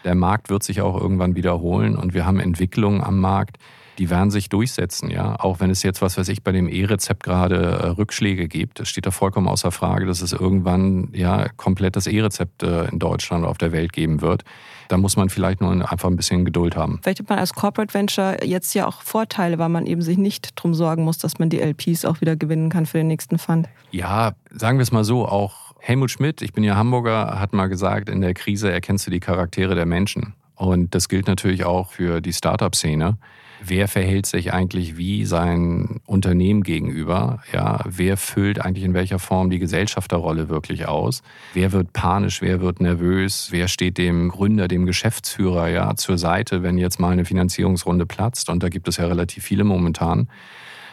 Der 0.04 0.14
Markt 0.14 0.50
wird 0.50 0.62
sich 0.62 0.80
auch 0.80 0.98
irgendwann 0.98 1.34
wiederholen 1.34 1.96
und 1.96 2.14
wir 2.14 2.26
haben 2.26 2.38
Entwicklungen 2.38 3.02
am 3.02 3.20
Markt, 3.20 3.58
die 3.98 4.08
werden 4.08 4.30
sich 4.30 4.48
durchsetzen, 4.48 5.10
ja. 5.10 5.38
Auch 5.38 5.60
wenn 5.60 5.68
es 5.68 5.82
jetzt, 5.82 6.00
was 6.00 6.16
weiß 6.16 6.28
ich, 6.28 6.42
bei 6.42 6.52
dem 6.52 6.68
E-Rezept 6.68 7.22
gerade 7.22 7.56
äh, 7.56 7.86
Rückschläge 7.88 8.48
gibt, 8.48 8.80
es 8.80 8.88
steht 8.88 9.04
da 9.04 9.10
vollkommen 9.10 9.46
außer 9.46 9.72
Frage, 9.72 10.06
dass 10.06 10.22
es 10.22 10.32
irgendwann 10.32 11.10
ja 11.12 11.48
komplett 11.56 11.96
das 11.96 12.06
E-Rezept 12.06 12.62
äh, 12.62 12.86
in 12.86 12.98
Deutschland 12.98 13.42
oder 13.42 13.50
auf 13.50 13.58
der 13.58 13.72
Welt 13.72 13.92
geben 13.92 14.22
wird. 14.22 14.44
Da 14.90 14.96
muss 14.96 15.16
man 15.16 15.30
vielleicht 15.30 15.60
nur 15.60 15.70
einfach 15.70 16.08
ein 16.08 16.16
bisschen 16.16 16.44
Geduld 16.44 16.74
haben. 16.74 16.98
Vielleicht 17.02 17.20
hat 17.20 17.28
man 17.28 17.38
als 17.38 17.54
Corporate 17.54 17.94
Venture 17.94 18.44
jetzt 18.44 18.74
ja 18.74 18.88
auch 18.88 19.02
Vorteile, 19.02 19.56
weil 19.58 19.68
man 19.68 19.86
eben 19.86 20.02
sich 20.02 20.18
nicht 20.18 20.58
darum 20.58 20.74
sorgen 20.74 21.04
muss, 21.04 21.16
dass 21.18 21.38
man 21.38 21.48
die 21.48 21.60
LPs 21.60 22.04
auch 22.04 22.20
wieder 22.20 22.34
gewinnen 22.34 22.70
kann 22.70 22.86
für 22.86 22.98
den 22.98 23.06
nächsten 23.06 23.38
Fund. 23.38 23.68
Ja, 23.92 24.32
sagen 24.50 24.78
wir 24.78 24.82
es 24.82 24.90
mal 24.90 25.04
so, 25.04 25.28
auch 25.28 25.74
Helmut 25.78 26.10
Schmidt, 26.10 26.42
ich 26.42 26.52
bin 26.52 26.64
ja 26.64 26.74
Hamburger, 26.74 27.38
hat 27.38 27.52
mal 27.52 27.68
gesagt, 27.68 28.08
in 28.08 28.20
der 28.20 28.34
Krise 28.34 28.72
erkennst 28.72 29.06
du 29.06 29.12
die 29.12 29.20
Charaktere 29.20 29.76
der 29.76 29.86
Menschen. 29.86 30.34
Und 30.56 30.92
das 30.92 31.08
gilt 31.08 31.28
natürlich 31.28 31.64
auch 31.64 31.92
für 31.92 32.20
die 32.20 32.32
Startup-Szene 32.32 33.16
wer 33.64 33.88
verhält 33.88 34.26
sich 34.26 34.52
eigentlich 34.52 34.96
wie 34.96 35.24
sein 35.24 36.00
Unternehmen 36.06 36.62
gegenüber? 36.62 37.42
Ja, 37.52 37.80
wer 37.86 38.16
füllt 38.16 38.60
eigentlich 38.60 38.84
in 38.84 38.94
welcher 38.94 39.18
Form 39.18 39.50
die 39.50 39.58
Gesellschafterrolle 39.58 40.48
wirklich 40.48 40.86
aus? 40.86 41.22
Wer 41.54 41.72
wird 41.72 41.92
panisch? 41.92 42.42
Wer 42.42 42.60
wird 42.60 42.80
nervös? 42.80 43.48
Wer 43.50 43.68
steht 43.68 43.98
dem 43.98 44.28
Gründer, 44.30 44.68
dem 44.68 44.86
Geschäftsführer 44.86 45.68
ja 45.68 45.94
zur 45.96 46.18
Seite, 46.18 46.62
wenn 46.62 46.78
jetzt 46.78 47.00
mal 47.00 47.10
eine 47.10 47.24
Finanzierungsrunde 47.24 48.06
platzt? 48.06 48.48
Und 48.48 48.62
da 48.62 48.68
gibt 48.68 48.88
es 48.88 48.96
ja 48.96 49.06
relativ 49.06 49.44
viele 49.44 49.64
momentan. 49.64 50.28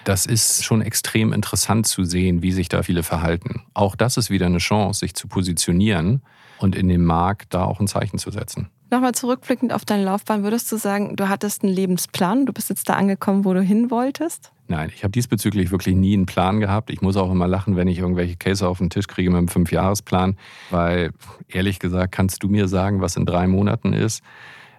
Das 0.08 0.26
ist 0.26 0.64
schon 0.64 0.82
extrem 0.82 1.34
interessant 1.34 1.86
zu 1.86 2.06
sehen, 2.06 2.42
wie 2.42 2.54
sich 2.54 2.70
da 2.70 2.82
viele 2.82 3.04
verhalten. 3.04 3.64
Auch 3.74 3.94
das 3.94 4.16
ist 4.16 4.30
wieder 4.30 4.46
eine 4.46 4.60
Chance, 4.60 5.02
sich 5.02 5.14
zu 5.16 5.28
positionieren 5.28 6.22
und 6.60 6.78
in 6.78 6.88
dem 6.88 7.04
Markt 7.04 7.54
da 7.54 7.66
auch 7.66 7.82
ein 7.82 7.88
Zeichen 7.88 8.18
zu 8.18 8.32
setzen. 8.32 8.70
Nochmal 8.90 9.12
zurückblickend 9.12 9.74
auf 9.74 9.84
deine 9.84 10.06
Laufbahn, 10.06 10.44
würdest 10.44 10.72
du 10.72 10.78
sagen, 10.78 11.18
du 11.18 11.28
hattest 11.28 11.66
einen 11.66 11.74
Lebensplan, 11.74 12.46
du 12.46 12.54
bist 12.54 12.70
jetzt 12.70 12.88
da 12.88 12.94
angekommen, 12.94 13.44
wo 13.44 13.54
du 13.54 13.62
hin 13.62 13.92
wolltest? 13.92 14.54
Nein, 14.70 14.94
ich 14.96 15.04
habe 15.04 15.12
diesbezüglich 15.12 15.72
wirklich 15.72 15.98
nie 15.98 16.14
einen 16.14 16.26
Plan 16.26 16.62
gehabt. 16.62 16.90
Ich 16.90 17.02
muss 17.02 17.18
auch 17.18 17.30
immer 17.30 17.50
lachen, 17.50 17.76
wenn 17.76 17.90
ich 17.90 18.00
irgendwelche 18.00 18.38
Case 18.38 18.66
auf 18.66 18.78
den 18.78 18.90
Tisch 18.90 19.08
kriege 19.08 19.30
mit 19.30 19.40
einem 19.40 19.50
Fünfjahresplan, 19.50 20.38
weil 20.70 21.12
ehrlich 21.50 21.80
gesagt, 21.80 22.14
kannst 22.14 22.44
du 22.44 22.48
mir 22.48 22.70
sagen, 22.70 23.02
was 23.02 23.18
in 23.18 23.26
drei 23.26 23.46
Monaten 23.46 23.92
ist? 23.92 24.24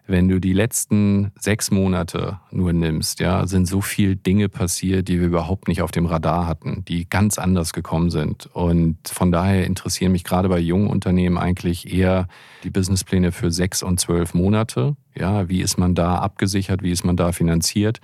Wenn 0.09 0.27
du 0.27 0.40
die 0.40 0.55
letzten 0.55 1.33
sechs 1.38 1.71
Monate 1.71 2.40
nur 2.51 2.73
nimmst, 2.73 3.21
ja, 3.21 3.47
sind 3.47 3.66
so 3.66 3.83
viele 3.83 4.16
Dinge 4.16 4.49
passiert, 4.49 5.07
die 5.09 5.21
wir 5.21 5.27
überhaupt 5.27 5.68
nicht 5.68 5.83
auf 5.83 5.90
dem 5.90 6.07
Radar 6.07 6.47
hatten, 6.47 6.83
die 6.88 7.09
ganz 7.09 7.38
anders 7.38 7.75
gekommen 7.75 8.11
sind. 8.11 8.47
Und 8.47 8.97
von 9.07 9.31
daher 9.31 9.66
interessieren 9.66 10.12
mich 10.12 10.25
gerade 10.25 10.49
bei 10.49 10.59
jungen 10.59 10.88
Unternehmen 10.88 11.37
eigentlich 11.37 11.92
eher 11.92 12.27
die 12.64 12.71
Businesspläne 12.71 13.33
für 13.33 13.51
sechs 13.51 13.83
und 13.83 14.01
zwölf 14.01 14.33
Monate. 14.33 14.97
Ja, 15.14 15.49
wie 15.51 15.61
ist 15.61 15.79
man 15.79 15.94
da 15.94 16.16
abgesichert? 16.16 16.83
Wie 16.83 16.90
ist 16.90 17.05
man 17.05 17.16
da 17.16 17.33
finanziert? 17.33 18.01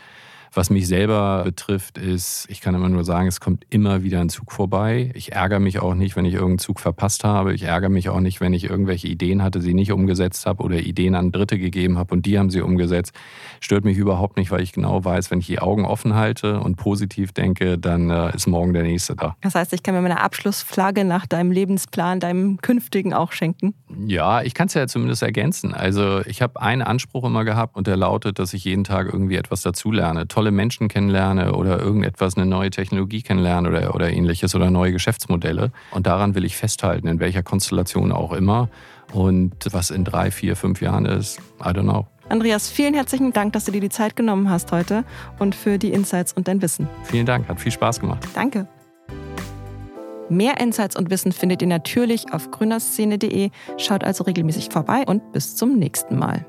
Was 0.55 0.71
mich 0.71 0.87
selber 0.87 1.43
betrifft, 1.45 1.99
ist, 1.99 2.47
ich 2.49 2.61
kann 2.61 2.75
immer 2.75 2.89
nur 2.89 3.05
sagen, 3.05 3.27
es 3.27 3.41
kommt 3.41 3.65
immer 3.71 4.05
wieder 4.05 4.21
ein 4.21 4.29
Zug 4.29 4.53
vorbei. 4.53 5.11
Ich 5.15 5.33
ärgere 5.33 5.59
mich 5.59 5.81
auch 5.81 5.95
nicht, 5.95 6.15
wenn 6.15 6.25
ich 6.25 6.35
irgendeinen 6.35 6.59
Zug 6.59 6.79
verpasst 6.79 7.25
habe. 7.25 7.55
Ich 7.55 7.65
ärgere 7.65 7.89
mich 7.89 8.09
auch 8.09 8.21
nicht, 8.21 8.41
wenn 8.41 8.53
ich 8.53 8.71
irgendwelche 8.71 9.09
Ideen 9.09 9.43
hatte, 9.43 9.61
sie 9.61 9.75
nicht 9.75 9.91
umgesetzt 9.91 10.47
habe 10.47 10.63
oder 10.63 10.79
Ideen 10.79 11.17
an 11.17 11.33
Dritte 11.33 11.59
gegeben 11.59 11.99
habe 11.99 12.15
und 12.15 12.25
die 12.27 12.39
haben 12.39 12.51
sie 12.51 12.61
umgesetzt. 12.61 13.13
Stört 13.61 13.85
mich 13.85 13.99
überhaupt 13.99 14.37
nicht, 14.37 14.51
weil 14.53 14.63
ich 14.63 14.73
genau 14.73 15.05
weiß, 15.05 15.31
wenn 15.31 15.41
ich 15.41 15.47
die 15.47 15.59
Augen 15.59 15.85
offen 15.85 16.15
halte 16.15 16.61
und 16.61 16.77
positiv 16.77 17.33
denke, 17.33 17.77
dann 17.77 18.11
äh, 18.11 18.35
ist 18.35 18.47
morgen 18.47 18.73
der 18.73 18.85
nächste 18.85 19.17
da. 19.17 19.37
Das 19.41 19.57
heißt, 19.57 19.73
ich 19.73 19.83
kann 19.83 19.95
mir 19.95 20.03
meine 20.03 20.21
Abschlussflagge 20.21 21.05
nach 21.05 21.27
deinem 21.27 21.51
Lebensplan, 21.51 22.21
deinem 22.21 22.59
künftigen 22.59 23.13
auch 23.13 23.33
schenken? 23.33 23.75
Ja, 24.07 24.43
ich 24.43 24.55
kann 24.55 24.69
es 24.69 24.75
ja 24.75 24.87
zumindest 24.87 25.23
ergänzen. 25.23 25.75
Also 25.75 26.21
ich 26.27 26.43
habe 26.43 26.61
einen 26.61 26.83
Anspruch 26.83 27.25
immer 27.25 27.45
gehabt 27.45 27.77
und 27.77 27.87
der 27.87 27.97
lautet, 27.97 28.39
dass 28.39 28.55
ich 28.55 28.65
jeden 28.65 28.85
Tag 28.85 29.07
irgendwie 29.13 29.37
etwas 29.37 29.63
dazulerne. 29.63 30.29
Tolle 30.29 30.44
tolle 30.45 30.51
Menschen 30.51 30.89
kennenlerne 30.89 31.55
oder 31.55 31.81
irgendetwas, 31.81 32.37
eine 32.37 32.45
neue 32.45 32.69
Technologie 32.69 33.23
kennenlerne 33.23 33.71
oder, 33.71 33.95
oder 33.95 34.13
ähnliches 34.13 34.55
oder 34.55 34.71
neue 34.71 34.93
Geschäftsmodelle. 34.93 35.73
Und 35.91 36.07
daran 36.07 36.35
will 36.35 36.45
ich 36.45 36.59
festhalten, 36.59 37.09
in 37.09 37.19
welcher 37.19 37.43
Konstellation 37.43 38.13
auch 38.13 38.33
immer. 38.33 38.69
Und 39.15 39.55
was 39.71 39.91
in 39.91 40.05
drei, 40.05 40.31
vier, 40.31 40.55
fünf 40.55 40.83
Jahren 40.83 41.07
ist, 41.07 41.39
I 41.61 41.69
don't 41.69 41.85
know. 41.85 42.07
Andreas, 42.29 42.69
vielen 42.69 42.93
herzlichen 42.93 43.33
Dank, 43.33 43.55
dass 43.55 43.65
du 43.65 43.73
dir 43.73 43.81
die 43.81 43.89
Zeit 43.89 44.17
genommen 44.17 44.51
hast 44.51 44.71
heute 44.71 45.05
und 45.39 45.55
für 45.55 45.79
die 45.79 45.93
Insights 45.93 46.35
und 46.35 46.47
dein 46.47 46.61
Wissen. 46.61 46.89
Vielen 47.05 47.25
Dank, 47.25 47.49
hat 47.49 47.59
viel 47.59 47.73
Spaß 47.73 48.01
gemacht. 48.01 48.29
Danke. 48.35 48.69
Mehr 50.29 50.61
Insights 50.61 50.97
und 50.97 51.09
Wissen 51.09 51.33
findet 51.33 51.63
ihr 51.63 51.69
natürlich 51.69 52.33
auf 52.33 52.51
gründerszene.de. 52.51 53.51
Schaut 53.79 54.05
also 54.05 54.25
regelmäßig 54.25 54.69
vorbei 54.71 55.05
und 55.07 55.33
bis 55.33 55.57
zum 55.57 55.79
nächsten 55.79 56.19
Mal. 56.19 56.45